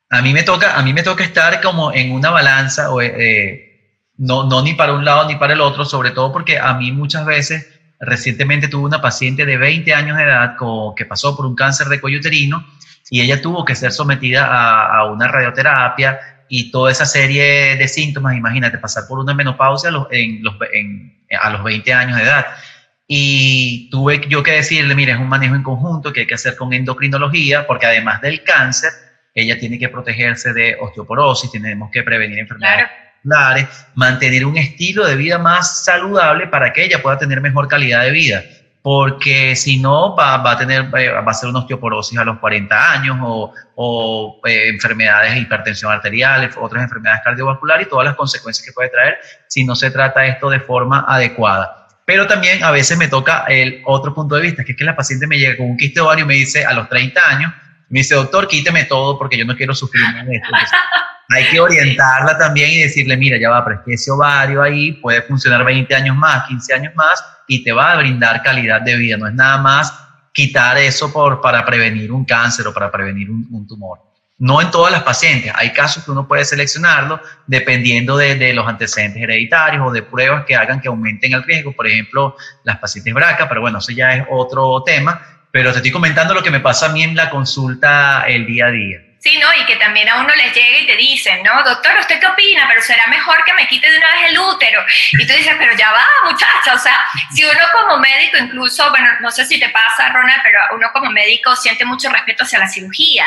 a 0.09 0.21
mí 0.23 0.33
me 0.33 0.41
toca, 0.41 0.75
a 0.75 0.81
mí 0.81 0.93
me 0.93 1.03
toca 1.03 1.23
estar 1.23 1.61
como 1.61 1.93
en 1.93 2.11
una 2.11 2.31
balanza, 2.31 2.89
o, 2.89 3.03
eh, 3.03 3.67
no, 4.17 4.45
no 4.45 4.63
ni 4.63 4.73
para 4.73 4.93
un 4.93 5.05
lado 5.05 5.27
ni 5.27 5.35
para 5.35 5.53
el 5.53 5.61
otro, 5.61 5.85
sobre 5.85 6.09
todo 6.09 6.33
porque 6.33 6.57
a 6.57 6.73
mí 6.73 6.91
muchas 6.91 7.23
veces, 7.23 7.67
recientemente 7.99 8.67
tuve 8.67 8.85
una 8.85 8.99
paciente 8.99 9.45
de 9.45 9.57
20 9.57 9.93
años 9.93 10.17
de 10.17 10.23
edad 10.23 10.55
que 10.95 11.05
pasó 11.05 11.35
por 11.35 11.45
un 11.45 11.55
cáncer 11.55 11.87
de 11.87 12.01
cuello 12.01 12.17
uterino 12.17 12.65
y 13.09 13.21
ella 13.21 13.41
tuvo 13.41 13.63
que 13.63 13.75
ser 13.75 13.91
sometida 13.91 14.45
a, 14.45 15.05
una 15.05 15.27
radioterapia 15.27 16.19
y 16.49 16.71
toda 16.71 16.91
esa 16.91 17.05
serie 17.05 17.75
de 17.75 17.87
síntomas, 17.87 18.35
imagínate, 18.35 18.77
pasar 18.77 19.03
por 19.07 19.19
una 19.19 19.33
menopausia 19.33 19.89
a 19.89 19.91
los, 19.93 20.07
en 20.11 20.43
los, 20.43 20.55
a 21.39 21.49
los 21.49 21.63
20 21.63 21.93
años 21.93 22.17
de 22.17 22.23
edad. 22.23 22.45
Y 23.07 23.89
tuve 23.89 24.21
yo 24.27 24.43
que 24.43 24.51
decirle, 24.51 24.93
mira, 24.95 25.13
es 25.13 25.19
un 25.19 25.29
manejo 25.29 25.55
en 25.55 25.63
conjunto 25.63 26.11
que 26.11 26.21
hay 26.21 26.27
que 26.27 26.35
hacer 26.35 26.55
con 26.55 26.73
endocrinología, 26.73 27.65
porque 27.65 27.85
además 27.85 28.21
del 28.21 28.43
cáncer, 28.43 28.91
ella 29.33 29.57
tiene 29.59 29.79
que 29.79 29.89
protegerse 29.89 30.51
de 30.53 30.75
osteoporosis, 30.79 31.51
tenemos 31.51 31.89
que 31.91 32.03
prevenir 32.03 32.39
enfermedades 32.39 32.87
claro. 33.23 33.67
mantener 33.95 34.45
un 34.45 34.57
estilo 34.57 35.05
de 35.05 35.15
vida 35.15 35.37
más 35.37 35.83
saludable 35.85 36.47
para 36.47 36.73
que 36.73 36.85
ella 36.85 37.01
pueda 37.01 37.17
tener 37.17 37.41
mejor 37.41 37.67
calidad 37.67 38.03
de 38.03 38.11
vida. 38.11 38.43
Porque 38.87 39.53
si 39.57 39.79
no, 39.79 40.15
va, 40.15 40.35
a 40.35 40.57
tener, 40.57 40.89
eh, 40.97 41.09
va 41.09 41.29
a 41.29 41.33
ser 41.33 41.49
una 41.49 41.59
osteoporosis 41.59 42.17
a 42.17 42.23
los 42.23 42.39
40 42.39 42.91
años 42.93 43.17
o, 43.21 43.53
o 43.75 44.39
eh, 44.45 44.69
enfermedades 44.69 45.33
de 45.33 45.41
hipertensión 45.41 45.91
arterial, 45.91 46.49
otras 46.55 46.83
enfermedades 46.83 47.19
cardiovasculares 47.21 47.85
y 47.85 47.89
todas 47.89 48.05
las 48.05 48.15
consecuencias 48.15 48.65
que 48.65 48.71
puede 48.71 48.87
traer 48.87 49.17
si 49.49 49.65
no 49.65 49.75
se 49.75 49.91
trata 49.91 50.25
esto 50.25 50.49
de 50.49 50.61
forma 50.61 51.03
adecuada. 51.05 51.89
Pero 52.05 52.27
también 52.27 52.63
a 52.63 52.71
veces 52.71 52.97
me 52.97 53.09
toca 53.09 53.43
el 53.49 53.81
otro 53.83 54.13
punto 54.13 54.35
de 54.35 54.43
vista, 54.43 54.63
que 54.63 54.71
es 54.71 54.77
que 54.77 54.85
la 54.85 54.95
paciente 54.95 55.27
me 55.27 55.37
llega 55.37 55.57
con 55.57 55.71
un 55.71 55.75
quiste 55.75 55.99
ovario 55.99 56.23
y 56.23 56.27
me 56.29 56.35
dice 56.35 56.63
a 56.63 56.71
los 56.71 56.87
30 56.87 57.21
años, 57.27 57.53
me 57.89 57.99
dice, 57.99 58.15
doctor, 58.15 58.47
quíteme 58.47 58.85
todo 58.85 59.17
porque 59.17 59.37
yo 59.37 59.43
no 59.43 59.57
quiero 59.57 59.75
sufrir 59.75 60.01
más 60.13 60.25
de 60.25 60.35
esto. 60.37 60.49
Hay 61.29 61.49
que 61.49 61.59
orientarla 61.59 62.37
también 62.37 62.71
y 62.71 62.77
decirle, 62.77 63.17
mira, 63.17 63.37
ya 63.37 63.49
va, 63.49 63.63
pero 63.63 63.77
es 63.77 63.85
que 63.85 63.93
ese 63.93 64.11
ovario 64.11 64.61
ahí 64.61 64.93
puede 64.93 65.21
funcionar 65.23 65.63
20 65.65 65.93
años 65.93 66.15
más, 66.15 66.47
15 66.47 66.73
años 66.73 66.95
más 66.95 67.23
y 67.47 67.63
te 67.63 67.71
va 67.71 67.91
a 67.91 67.97
brindar 67.97 68.41
calidad 68.43 68.81
de 68.81 68.95
vida. 68.95 69.17
No 69.17 69.27
es 69.27 69.33
nada 69.33 69.57
más 69.57 69.93
quitar 70.31 70.77
eso 70.77 71.11
por, 71.11 71.41
para 71.41 71.65
prevenir 71.65 72.11
un 72.11 72.23
cáncer 72.23 72.67
o 72.67 72.73
para 72.73 72.91
prevenir 72.91 73.29
un, 73.29 73.67
tumor. 73.67 73.99
No 74.37 74.61
en 74.61 74.71
todas 74.71 74.91
las 74.91 75.03
pacientes. 75.03 75.51
Hay 75.55 75.73
casos 75.73 76.05
que 76.05 76.11
uno 76.11 76.27
puede 76.27 76.45
seleccionarlo 76.45 77.19
dependiendo 77.45 78.15
de, 78.15 78.53
los 78.53 78.67
antecedentes 78.67 79.21
hereditarios 79.21 79.83
o 79.85 79.91
de 79.91 80.03
pruebas 80.03 80.45
que 80.45 80.55
hagan 80.55 80.79
que 80.79 80.87
aumenten 80.87 81.33
el 81.33 81.43
riesgo. 81.43 81.73
Por 81.73 81.87
ejemplo, 81.87 82.35
las 82.63 82.77
pacientes 82.77 83.13
BRCA, 83.13 83.49
pero 83.49 83.61
bueno, 83.61 83.79
eso 83.79 83.91
ya 83.91 84.13
es 84.13 84.25
otro 84.29 84.83
tema. 84.85 85.21
Pero 85.51 85.71
te 85.71 85.77
estoy 85.77 85.91
comentando 85.91 86.33
lo 86.33 86.43
que 86.43 86.51
me 86.51 86.59
pasa 86.59 86.85
a 86.85 86.89
mí 86.89 87.01
en 87.01 87.15
la 87.15 87.29
consulta 87.29 88.23
el 88.27 88.45
día 88.45 88.67
a 88.67 88.71
día. 88.71 89.06
Sí, 89.19 89.37
¿no? 89.39 89.51
Y 89.53 89.65
que 89.65 89.75
también 89.77 90.07
a 90.09 90.19
uno 90.19 90.33
les 90.35 90.53
llega 90.53 90.77
y 90.77 90.85
te 90.85 90.95
dicen, 90.95 91.41
¿no? 91.43 91.63
Doctor, 91.63 91.97
¿usted 91.99 92.19
qué 92.19 92.27
opina? 92.27 92.65
Pero 92.69 92.81
será 92.81 93.07
mejor 93.07 93.43
que 93.45 93.53
me 93.53 93.67
quite 93.67 93.89
de 93.89 93.97
una 93.97 94.11
vez 94.11 94.29
el 94.29 94.39
útero. 94.39 94.85
Y 95.13 95.25
tú 95.25 95.33
dices, 95.33 95.55
pero 95.57 95.75
ya 95.75 95.91
va, 95.91 96.05
muchacha. 96.23 96.73
O 96.73 96.77
sea, 96.77 97.05
si 97.33 97.43
uno 97.43 97.59
como 97.73 97.97
médico, 97.99 98.37
incluso, 98.37 98.89
bueno, 98.91 99.07
no 99.19 99.31
sé 99.31 99.45
si 99.45 99.59
te 99.59 99.69
pasa, 99.69 100.09
Ronald, 100.09 100.41
pero 100.43 100.59
uno 100.75 100.91
como 100.93 101.09
médico 101.09 101.55
siente 101.55 101.83
mucho 101.83 102.09
respeto 102.09 102.43
hacia 102.43 102.59
la 102.59 102.67
cirugía, 102.67 103.25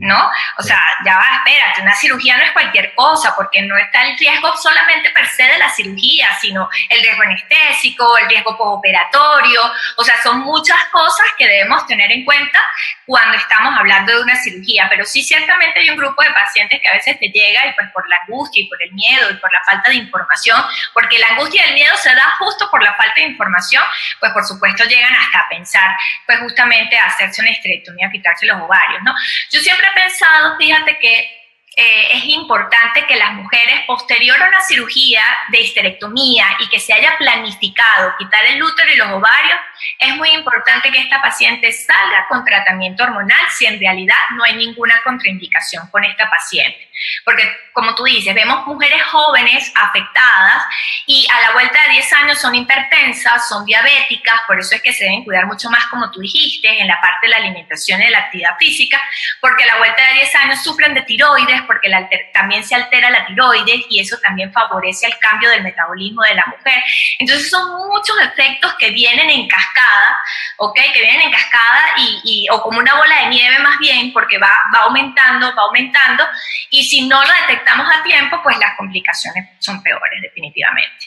¿no? 0.00 0.30
O 0.58 0.62
sea, 0.62 0.78
ya 1.04 1.16
va, 1.16 1.42
espérate, 1.44 1.80
una 1.80 1.94
cirugía 1.94 2.36
no 2.36 2.44
es 2.44 2.52
cualquier 2.52 2.94
cosa, 2.94 3.34
porque 3.34 3.62
no 3.62 3.78
está 3.78 4.02
el 4.02 4.18
riesgo 4.18 4.54
solamente 4.56 5.10
per 5.10 5.26
se 5.26 5.44
de 5.44 5.58
la 5.58 5.70
cirugía, 5.70 6.28
sino 6.40 6.68
el 6.88 7.00
riesgo 7.00 7.22
anestésico, 7.22 8.18
el 8.18 8.28
riesgo 8.28 8.56
postoperatorio. 8.58 9.62
O 9.96 10.04
sea, 10.04 10.22
son 10.22 10.40
muchas 10.40 10.84
cosas 10.92 11.26
que 11.38 11.46
debemos 11.46 11.86
tener 11.86 12.12
en 12.12 12.24
cuenta 12.24 12.60
cuando 13.06 13.36
estamos 13.38 13.76
hablando 13.76 14.14
de 14.14 14.22
una 14.22 14.36
cirugía. 14.36 14.86
Pero 14.90 15.04
sí, 15.04 15.22
ciertamente 15.30 15.78
hay 15.78 15.90
un 15.90 15.96
grupo 15.96 16.20
de 16.22 16.30
pacientes 16.30 16.80
que 16.80 16.88
a 16.88 16.94
veces 16.94 17.16
te 17.20 17.28
llega 17.28 17.64
y 17.68 17.72
pues 17.74 17.88
por 17.94 18.08
la 18.08 18.16
angustia 18.26 18.62
y 18.62 18.66
por 18.66 18.82
el 18.82 18.92
miedo 18.92 19.30
y 19.30 19.34
por 19.34 19.52
la 19.52 19.62
falta 19.62 19.88
de 19.88 19.94
información, 19.94 20.60
porque 20.92 21.20
la 21.20 21.28
angustia 21.28 21.64
y 21.64 21.68
el 21.68 21.74
miedo 21.74 21.96
se 21.96 22.12
da 22.12 22.34
justo 22.40 22.68
por 22.68 22.82
la 22.82 22.94
falta 22.94 23.14
de 23.14 23.28
información, 23.28 23.84
pues 24.18 24.32
por 24.32 24.44
supuesto 24.44 24.82
llegan 24.84 25.14
hasta 25.14 25.38
a 25.38 25.48
pensar 25.48 25.96
pues 26.26 26.40
justamente 26.40 26.98
hacerse 26.98 27.42
una 27.42 27.52
esterectomía, 27.52 28.10
quitarse 28.10 28.44
los 28.46 28.60
ovarios, 28.60 29.00
¿no? 29.04 29.14
Yo 29.50 29.60
siempre 29.60 29.86
he 29.86 30.00
pensado, 30.00 30.56
fíjate 30.58 30.98
que 30.98 31.39
eh, 31.76 32.08
es 32.12 32.24
importante 32.24 33.06
que 33.06 33.16
las 33.16 33.32
mujeres, 33.34 33.80
posterior 33.86 34.42
a 34.42 34.48
una 34.48 34.60
cirugía 34.60 35.22
de 35.50 35.60
histerectomía 35.60 36.44
y 36.58 36.68
que 36.68 36.80
se 36.80 36.92
haya 36.92 37.16
planificado 37.16 38.12
quitar 38.18 38.44
el 38.46 38.62
útero 38.62 38.92
y 38.92 38.96
los 38.96 39.08
ovarios, 39.08 39.58
es 39.98 40.16
muy 40.16 40.30
importante 40.30 40.90
que 40.90 40.98
esta 40.98 41.22
paciente 41.22 41.70
salga 41.70 42.26
con 42.28 42.44
tratamiento 42.44 43.04
hormonal 43.04 43.48
si 43.56 43.66
en 43.66 43.78
realidad 43.78 44.16
no 44.36 44.42
hay 44.44 44.54
ninguna 44.56 45.00
contraindicación 45.04 45.88
con 45.90 46.04
esta 46.04 46.28
paciente. 46.28 46.89
Porque, 47.24 47.42
como 47.72 47.94
tú 47.94 48.04
dices, 48.04 48.34
vemos 48.34 48.66
mujeres 48.66 49.02
jóvenes 49.04 49.72
afectadas 49.74 50.64
y 51.06 51.26
a 51.32 51.40
la 51.40 51.52
vuelta 51.52 51.78
de 51.86 51.94
10 51.94 52.12
años 52.12 52.38
son 52.40 52.54
hipertensas, 52.54 53.48
son 53.48 53.64
diabéticas, 53.64 54.40
por 54.46 54.58
eso 54.58 54.74
es 54.74 54.82
que 54.82 54.92
se 54.92 55.04
deben 55.04 55.24
cuidar 55.24 55.46
mucho 55.46 55.70
más, 55.70 55.86
como 55.86 56.10
tú 56.10 56.20
dijiste, 56.20 56.68
en 56.80 56.86
la 56.86 57.00
parte 57.00 57.26
de 57.26 57.28
la 57.28 57.36
alimentación 57.38 58.00
y 58.00 58.04
de 58.04 58.10
la 58.10 58.18
actividad 58.18 58.56
física, 58.58 59.00
porque 59.40 59.64
a 59.64 59.66
la 59.66 59.78
vuelta 59.78 60.02
de 60.08 60.14
10 60.14 60.34
años 60.36 60.62
sufren 60.62 60.94
de 60.94 61.02
tiroides, 61.02 61.62
porque 61.66 61.90
también 62.32 62.64
se 62.64 62.74
altera 62.74 63.10
la 63.10 63.26
tiroides 63.26 63.86
y 63.88 64.00
eso 64.00 64.16
también 64.22 64.52
favorece 64.52 65.06
el 65.06 65.18
cambio 65.18 65.50
del 65.50 65.62
metabolismo 65.62 66.22
de 66.22 66.34
la 66.34 66.46
mujer. 66.46 66.82
Entonces 67.18 67.50
son 67.50 67.88
muchos 67.88 68.16
efectos 68.20 68.74
que 68.78 68.90
vienen 68.90 69.30
en 69.30 69.48
cascada, 69.48 70.16
¿ok? 70.58 70.78
Que 70.92 71.00
vienen 71.00 71.22
en 71.22 71.32
cascada 71.32 71.94
y, 71.96 72.46
o 72.50 72.62
como 72.62 72.78
una 72.78 72.94
bola 72.94 73.22
de 73.22 73.26
nieve 73.26 73.58
más 73.60 73.78
bien, 73.78 74.12
porque 74.12 74.38
va, 74.38 74.52
va 74.74 74.80
aumentando, 74.84 75.54
va 75.54 75.62
aumentando 75.62 76.28
y 76.70 76.84
si 76.90 77.06
no 77.06 77.22
lo 77.22 77.30
detectamos 77.46 77.86
a 77.86 78.02
tiempo, 78.02 78.40
pues 78.42 78.58
las 78.58 78.76
complicaciones 78.76 79.48
son 79.60 79.80
peores 79.80 80.20
definitivamente. 80.22 81.06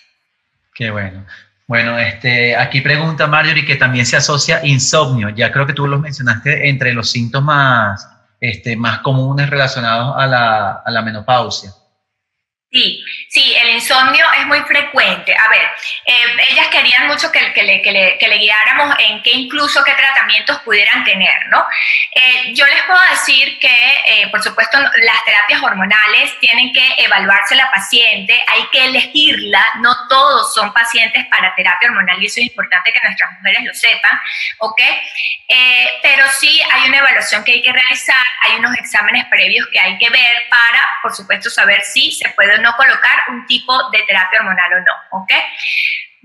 Qué 0.73 0.89
bueno. 0.89 1.25
Bueno, 1.67 1.99
este, 1.99 2.55
aquí 2.55 2.79
pregunta 2.79 3.27
Marjorie 3.27 3.65
que 3.65 3.75
también 3.75 4.05
se 4.05 4.15
asocia 4.15 4.65
insomnio. 4.65 5.29
Ya 5.29 5.51
creo 5.51 5.67
que 5.67 5.73
tú 5.73 5.85
lo 5.85 5.99
mencionaste 5.99 6.69
entre 6.69 6.93
los 6.93 7.11
síntomas 7.11 8.07
este, 8.39 8.77
más 8.77 8.99
comunes 8.99 9.49
relacionados 9.49 10.15
a 10.17 10.25
la, 10.25 10.71
a 10.85 10.91
la 10.91 11.01
menopausia. 11.01 11.71
Sí, 12.71 13.03
sí, 13.33 13.55
el 13.55 13.69
insomnio 13.71 14.23
es 14.39 14.45
muy 14.45 14.59
frecuente. 14.61 15.35
A 15.35 15.49
ver, 15.49 15.63
eh, 16.05 16.25
ellas 16.51 16.67
querían 16.67 17.07
mucho 17.07 17.31
que, 17.31 17.41
le, 17.41 18.37
guiáramos 18.37 18.95
en 18.99 19.23
qué 19.23 19.31
incluso 19.31 19.83
qué 19.83 19.93
tratamientos 19.93 20.59
pudieran 20.59 21.03
tener, 21.03 21.47
¿no? 21.49 21.65
Eh, 22.13 22.53
yo 22.53 22.67
les 22.67 22.83
puedo 22.83 22.99
decir 23.09 23.57
que, 23.59 24.01
eh, 24.05 24.27
por 24.29 24.43
supuesto, 24.43 24.77
las 24.79 25.25
terapias 25.25 25.63
hormonales 25.63 26.37
tienen 26.39 26.71
que 26.73 26.87
evaluarse 26.97 27.55
la 27.55 27.71
paciente, 27.71 28.43
hay 28.47 28.67
que 28.71 28.85
elegirla, 28.85 29.65
no 29.79 29.95
todos 30.07 30.53
son 30.53 30.71
pacientes 30.71 31.25
para 31.31 31.55
terapia 31.55 31.89
hormonal 31.89 32.21
y 32.21 32.27
eso 32.27 32.39
es 32.39 32.47
importante 32.47 32.93
que 32.93 32.99
nuestras 33.03 33.31
mujeres 33.31 33.63
lo 33.63 33.73
sepan, 33.73 34.11
¿ok? 34.59 34.81
pero 36.01 36.25
sí 36.39 36.59
hay 36.71 36.89
una 36.89 36.97
evaluación 36.97 37.43
que 37.43 37.51
hay 37.51 37.61
que 37.61 37.71
realizar, 37.71 38.25
hay 38.41 38.57
unos 38.57 38.75
exámenes 38.75 39.25
previos 39.25 39.67
que 39.71 39.79
hay 39.79 39.97
que 39.99 40.09
ver 40.09 40.35
para, 40.49 40.89
por 41.03 41.13
supuesto, 41.13 41.47
saber 41.49 41.83
si 41.83 42.11
se 42.11 42.27
puede 42.29 42.57
no 42.57 42.75
colocar 42.75 43.22
un 43.29 43.45
tipo 43.45 43.89
de 43.91 44.03
terapia 44.03 44.39
hormonal 44.39 44.73
o 44.73 44.79
no, 44.79 45.21
¿ok? 45.21 45.31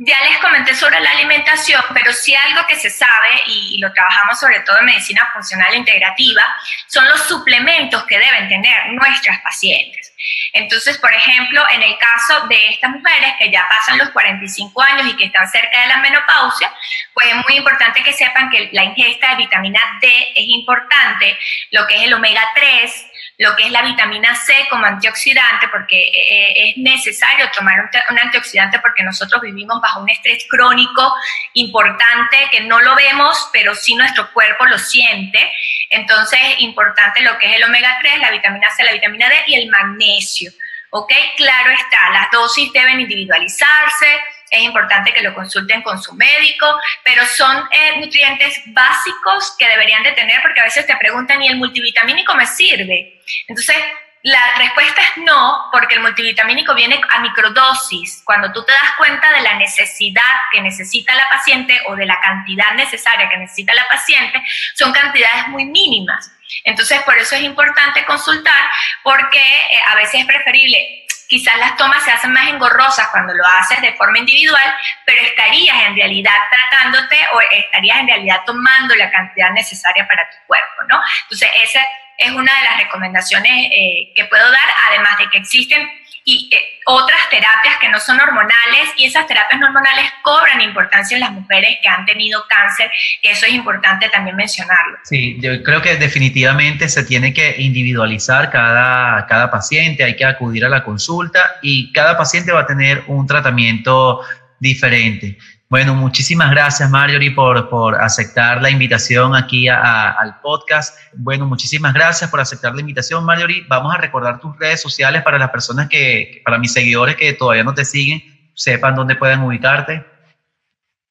Ya 0.01 0.17
les 0.23 0.39
comenté 0.39 0.77
sobre 0.77 1.01
la 1.01 1.11
alimentación, 1.11 1.83
pero 1.93 2.13
sí 2.13 2.33
algo 2.33 2.65
que 2.69 2.77
se 2.77 2.89
sabe, 2.89 3.43
y, 3.47 3.79
lo 3.79 3.93
trabajamos 3.93 4.39
sobre 4.39 4.61
todo 4.61 4.79
en 4.79 4.87
medicina 4.87 5.29
funcional 5.33 5.75
e 5.75 5.79
integrativa, 5.79 6.43
son 6.87 7.09
los 7.09 7.23
suplementos 7.23 8.05
que 8.05 8.17
deben 8.17 8.49
tener 8.49 8.93
nuestras 8.93 9.41
pacientes. 9.41 10.13
Entonces, 10.53 10.99
por 10.99 11.13
ejemplo, 11.13 11.65
en 11.71 11.83
el 11.83 11.99
caso 11.99 12.47
de 12.47 12.69
estas 12.71 12.91
mujeres 12.91 13.35
que 13.39 13.51
ya 13.51 13.67
pasan 13.69 13.99
los 13.99 14.11
45 14.11 14.83
años 14.83 15.09
y 15.09 15.17
que 15.17 15.25
están 15.27 15.49
cerca 15.49 15.81
de 15.81 15.89
la 15.89 15.99
menopausia, 15.99 16.73
pues 17.13 17.27
es 17.29 17.35
muy 17.35 17.57
importante 17.57 18.03
que 18.03 18.13
sepan 18.13 18.51
que 18.51 18.69
la 18.73 18.85
ingesta 18.85 19.31
de 19.31 19.37
vitamina 19.37 19.81
D 20.01 20.09
es 20.35 20.45
importante, 20.47 21.37
lo 21.73 21.87
que 21.89 21.97
es 21.97 22.03
el 22.05 22.15
omega 22.15 22.43
3, 22.55 23.07
lo 23.39 23.55
que 23.55 23.67
es 23.67 23.71
la 23.71 23.83
vitamina 23.83 24.35
C 24.35 24.53
como 24.69 24.85
antioxidante, 24.85 25.69
porque 25.69 26.09
eh, 26.09 26.53
es 26.57 26.77
necesario 26.77 27.49
tomar 27.53 27.89
un, 28.11 28.19
antioxidante 28.19 28.81
porque 28.81 29.05
nosotros 29.05 29.41
vivimos 29.41 29.81
bajo 29.81 30.01
un 30.01 30.11
estrés 30.11 30.45
crónico 30.51 31.15
importante 31.55 32.37
que 32.51 32.63
no 32.63 32.81
lo 32.81 32.97
vemos, 32.97 33.49
pero 33.53 33.77
sí 33.77 33.95
nuestro 33.95 34.33
cuerpo 34.33 34.67
lo 34.67 34.77
siente. 34.77 35.53
Entonces, 35.91 36.41
importante 36.59 37.23
lo 37.23 37.39
que 37.39 37.47
es 37.47 37.57
el 37.57 37.65
omega 37.65 37.97
3, 38.01 38.19
la 38.19 38.33
vitamina 38.33 38.69
C, 38.71 38.83
la 38.83 38.93
vitamina 38.93 39.29
D 39.29 39.37
y 39.47 39.55
el 39.55 39.71
magnesio. 39.71 40.51
¿Ok? 40.91 41.13
Claro 41.37 41.71
está, 41.71 42.11
las 42.11 42.31
dosis 42.33 42.73
deben 42.73 43.01
individualizarse, 43.01 44.07
es 44.51 44.63
importante 44.63 45.13
que 45.13 45.23
lo 45.23 45.35
consulten 45.35 45.83
con 45.83 46.01
su 46.03 46.15
médico, 46.15 46.67
pero 47.05 47.25
son 47.27 47.57
eh, 47.71 48.01
nutrientes 48.01 48.61
básicos 48.67 49.55
que 49.59 49.69
deberían 49.69 50.03
de 50.03 50.13
tener 50.13 50.41
porque 50.43 50.61
a 50.61 50.65
veces 50.65 50.87
te 50.87 50.97
preguntan, 50.97 51.43
¿y 51.43 51.49
el 51.49 51.57
multivitamínico 51.57 52.35
me 52.35 52.47
sirve? 52.47 53.21
Entonces, 53.47 53.77
la 54.23 54.57
respuesta 54.59 55.01
es 55.01 55.23
no, 55.23 55.69
porque 55.71 55.95
el 55.95 56.01
multivitamínico 56.01 56.75
viene 56.75 57.01
a 57.09 57.21
microdosis. 57.21 58.23
Cuando 58.25 58.53
tú 58.53 58.65
te 58.65 58.73
das 58.73 58.97
cuenta 58.97 59.31
de 59.33 59.43
la 59.43 59.55
necesidad 59.55 60.23
que 60.53 60.61
necesita 60.61 61.15
la 61.15 61.29
paciente 61.31 61.81
o 61.87 61.95
de 61.95 62.05
la 62.05 62.21
cantidad 62.21 62.73
necesaria 62.75 63.29
que 63.29 63.37
necesita 63.37 63.75
la 63.75 63.87
paciente, 63.87 64.43
son 64.75 64.93
cantidades 64.93 65.49
muy 65.49 65.67
mínimas. 65.67 66.33
Entonces, 66.65 67.01
por 67.03 67.17
eso 67.17 67.37
es 67.37 67.43
importante 67.43 68.05
consultar, 68.07 68.65
porque 69.03 69.39
eh, 69.39 69.81
a 69.87 69.95
veces 69.95 70.21
es 70.21 70.27
preferible 70.27 71.07
quizás 71.29 71.57
las 71.59 71.77
tomas 71.77 72.03
se 72.03 72.11
hacen 72.11 72.33
más 72.33 72.49
engorrosas 72.49 73.09
cuando 73.09 73.35
lo 73.35 73.45
haces 73.47 73.81
de 73.83 73.93
forma 73.95 74.19
individual, 74.19 74.75
pero 75.05 75.21
estarías 75.23 75.77
en 75.87 75.95
realidad 75.95 76.33
tratándote 76.51 77.17
o 77.35 77.41
estarías 77.41 77.99
en 77.99 78.09
realidad 78.09 78.41
tomando 78.47 78.95
la 78.97 79.11
cantidad 79.11 79.51
necesaria 79.53 80.07
para 80.09 80.29
tu 80.31 80.37
cuerpo, 80.47 80.83
¿no? 80.89 81.01
Entonces, 81.23 81.51
esa 81.63 81.81
es 82.17 82.31
una 82.33 82.53
de 82.53 82.65
las 82.65 82.79
recomendaciones 82.79 83.53
eh, 83.71 84.13
que 84.17 84.25
puedo 84.25 84.51
dar, 84.51 84.69
además 84.89 85.19
de 85.19 85.29
que 85.31 85.39
existen 85.39 85.89
y 86.29 86.51
eh, 86.53 86.59
otras 86.85 87.31
terapias 87.31 87.79
que 87.81 87.89
no 87.89 87.99
son 87.99 88.21
hormonales 88.21 88.91
y 88.99 89.07
esas 89.07 89.27
terapias 89.27 89.63
hormonales 89.63 90.05
cobran 90.23 90.61
importancia 90.61 91.15
en 91.17 91.23
las 91.23 91.33
mujeres 91.33 91.79
que 91.83 91.89
han 91.89 92.05
tenido 92.05 92.45
cáncer, 92.47 92.91
que 93.23 93.31
eso 93.31 93.47
es 93.47 93.53
importante 93.53 94.11
también 94.11 94.37
mencionarlo. 94.37 94.99
Sí, 95.05 95.39
yo 95.41 95.63
creo 95.63 95.81
que 95.81 95.97
definitivamente 95.97 96.91
se 96.91 97.05
tiene 97.05 97.33
que 97.33 97.57
individualizar 97.59 98.51
cada, 98.51 99.27
cada 99.27 99.51
paciente, 99.51 100.05
hay 100.05 100.17
que 100.17 100.27
acudir 100.27 100.67
a 100.67 100.69
la 100.69 100.85
consulta 100.85 101.57
y 101.63 101.91
cada 101.95 102.19
paciente 102.19 102.53
va 102.53 102.61
a 102.61 102.67
tener 102.67 103.05
un 103.07 103.27
tratamiento 103.27 104.21
diferente. 104.59 105.39
Bueno, 105.71 105.95
muchísimas 105.95 106.51
gracias 106.51 106.89
Marjorie 106.89 107.31
por, 107.33 107.69
por 107.69 108.01
aceptar 108.01 108.63
la 108.63 108.71
invitación 108.71 109.37
aquí 109.37 109.69
al 109.69 110.41
podcast. 110.41 110.99
Bueno, 111.13 111.45
muchísimas 111.45 111.93
gracias 111.93 112.31
por 112.31 112.41
aceptar 112.41 112.75
la 112.75 112.81
invitación 112.81 113.23
Marjorie. 113.27 113.67
Vamos 113.69 113.95
a 113.95 113.99
recordar 113.99 114.41
tus 114.41 114.59
redes 114.59 114.81
sociales 114.81 115.23
para 115.23 115.39
las 115.39 115.51
personas 115.51 115.91
que, 115.91 116.41
para 116.43 116.57
mis 116.57 116.73
seguidores 116.73 117.17
que 117.17 117.35
todavía 117.35 117.65
no 117.65 117.75
te 117.75 117.85
siguen, 117.85 118.51
sepan 118.55 118.95
dónde 118.95 119.17
pueden 119.17 119.41
ubicarte. 119.41 120.03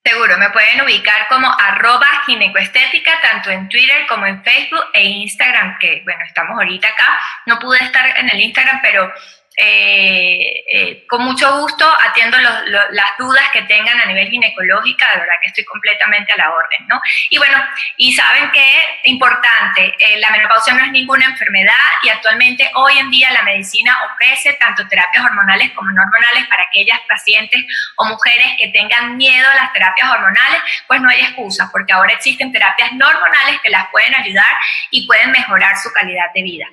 Seguro, 0.04 0.39
me 0.39 0.50
pueden 0.50 0.82
ubicar 0.82 1.28
como 1.30 1.48
arroba 1.52 2.08
ginecoestética, 2.26 3.12
tanto 3.22 3.52
en 3.52 3.70
Twitter 3.70 4.08
como 4.08 4.26
en 4.26 4.43
Facebook 4.43 4.86
e 4.93 5.04
Instagram, 5.04 5.78
que 5.80 6.02
bueno, 6.04 6.22
estamos 6.26 6.58
ahorita 6.58 6.88
acá. 6.88 7.20
No 7.46 7.60
pude 7.60 7.78
estar 7.84 8.17
en 8.17 8.28
el 8.30 8.41
Instagram, 8.41 8.80
pero 8.82 9.13
eh, 9.60 10.63
eh, 10.72 11.08
con 11.08 11.24
mucho 11.24 11.60
gusto 11.60 11.84
atiendo 12.08 12.38
las 12.38 13.17
dudas 13.17 13.43
que 13.52 13.63
tengan 13.63 14.00
a 14.00 14.06
nivel 14.06 14.30
ginecológica, 14.30 15.10
de 15.13 15.22
verdad 15.22 15.34
que 15.41 15.48
estoy 15.48 15.65
completamente 15.65 16.32
a 16.34 16.38
la 16.38 16.52
orden, 16.52 16.86
¿no? 16.88 17.02
Y 17.32 17.39
bueno, 17.39 17.58
y 17.98 18.13
saben 18.13 18.52
que 18.52 18.65
importante, 19.06 19.96
eh, 20.00 20.20
la 20.20 20.30
menopausia 20.30 20.76
no 20.76 20.86
es 20.86 20.91
ninguna 20.91 21.26
enfermedad 21.26 21.74
y 22.04 22.10
actualmente 22.10 22.70
hoy 22.76 23.00
en 23.00 23.10
día 23.10 23.32
la 23.32 23.41
medicina 23.41 23.98
ofrece 24.12 24.54
tanto 24.54 24.88
terapias 24.88 25.26
hormonales 25.26 25.72
como 25.72 25.89
no 25.89 26.04
hormonales 26.04 26.46
para 26.48 26.62
aquellas 26.63 27.00
pacientes 27.10 27.65
o 27.96 28.06
mujeres 28.06 28.54
que 28.60 28.67
tengan 28.67 29.17
miedo 29.17 29.50
a 29.52 29.56
las 29.56 29.74
terapias 29.74 30.08
hormonales, 30.12 30.62
pues 30.86 31.02
no 31.02 31.10
hay 31.10 31.22
excusa, 31.22 31.67
porque 31.72 31.93
ahora 31.93 32.13
existen 32.13 32.52
terapias 32.52 32.93
no 32.93 33.08
hormonales 33.08 33.60
que 33.62 33.70
las 33.72 33.88
pueden 33.88 34.13
ayudar 34.13 34.54
y 34.91 35.08
pueden 35.08 35.32
mejorar 35.32 35.76
su 35.78 35.91
calidad 35.91 36.32
de 36.36 36.43
vida. 36.43 36.67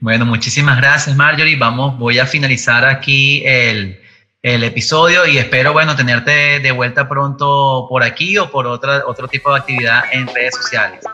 Bueno, 0.00 0.24
muchísimas 0.24 0.78
gracias 0.78 1.14
Marjorie. 1.14 1.56
Vamos, 1.56 1.98
voy 1.98 2.18
a 2.18 2.26
finalizar 2.26 2.86
aquí 2.86 3.42
el, 3.44 3.98
episodio 4.42 5.26
y 5.26 5.36
espero, 5.36 5.74
bueno, 5.74 5.94
tenerte 5.94 6.60
de 6.60 6.72
vuelta 6.72 7.06
pronto 7.06 7.86
por 7.86 8.02
aquí 8.02 8.38
o 8.38 8.50
por 8.50 8.66
otra, 8.66 9.02
otro 9.06 9.28
tipo 9.28 9.52
de 9.52 9.58
actividad 9.58 10.04
en 10.10 10.26
redes 10.26 10.54
sociales. 10.56 11.04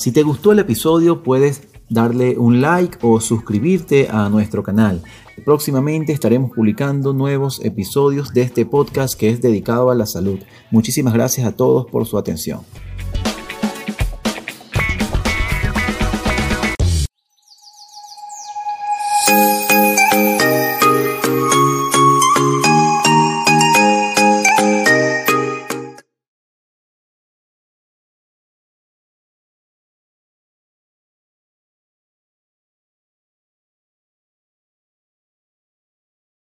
Si 0.00 0.12
te 0.12 0.22
gustó 0.22 0.52
el 0.52 0.60
episodio 0.60 1.22
puedes 1.22 1.68
darle 1.90 2.38
un 2.38 2.62
like 2.62 2.96
o 3.02 3.20
suscribirte 3.20 4.08
a 4.10 4.30
nuestro 4.30 4.62
canal. 4.62 5.02
Próximamente 5.44 6.14
estaremos 6.14 6.52
publicando 6.52 7.12
nuevos 7.12 7.60
episodios 7.62 8.32
de 8.32 8.40
este 8.40 8.64
podcast 8.64 9.12
que 9.12 9.28
es 9.28 9.42
dedicado 9.42 9.90
a 9.90 9.94
la 9.94 10.06
salud. 10.06 10.38
Muchísimas 10.70 11.12
gracias 11.12 11.46
a 11.46 11.52
todos 11.52 11.84
por 11.84 12.06
su 12.06 12.16
atención. 12.16 12.60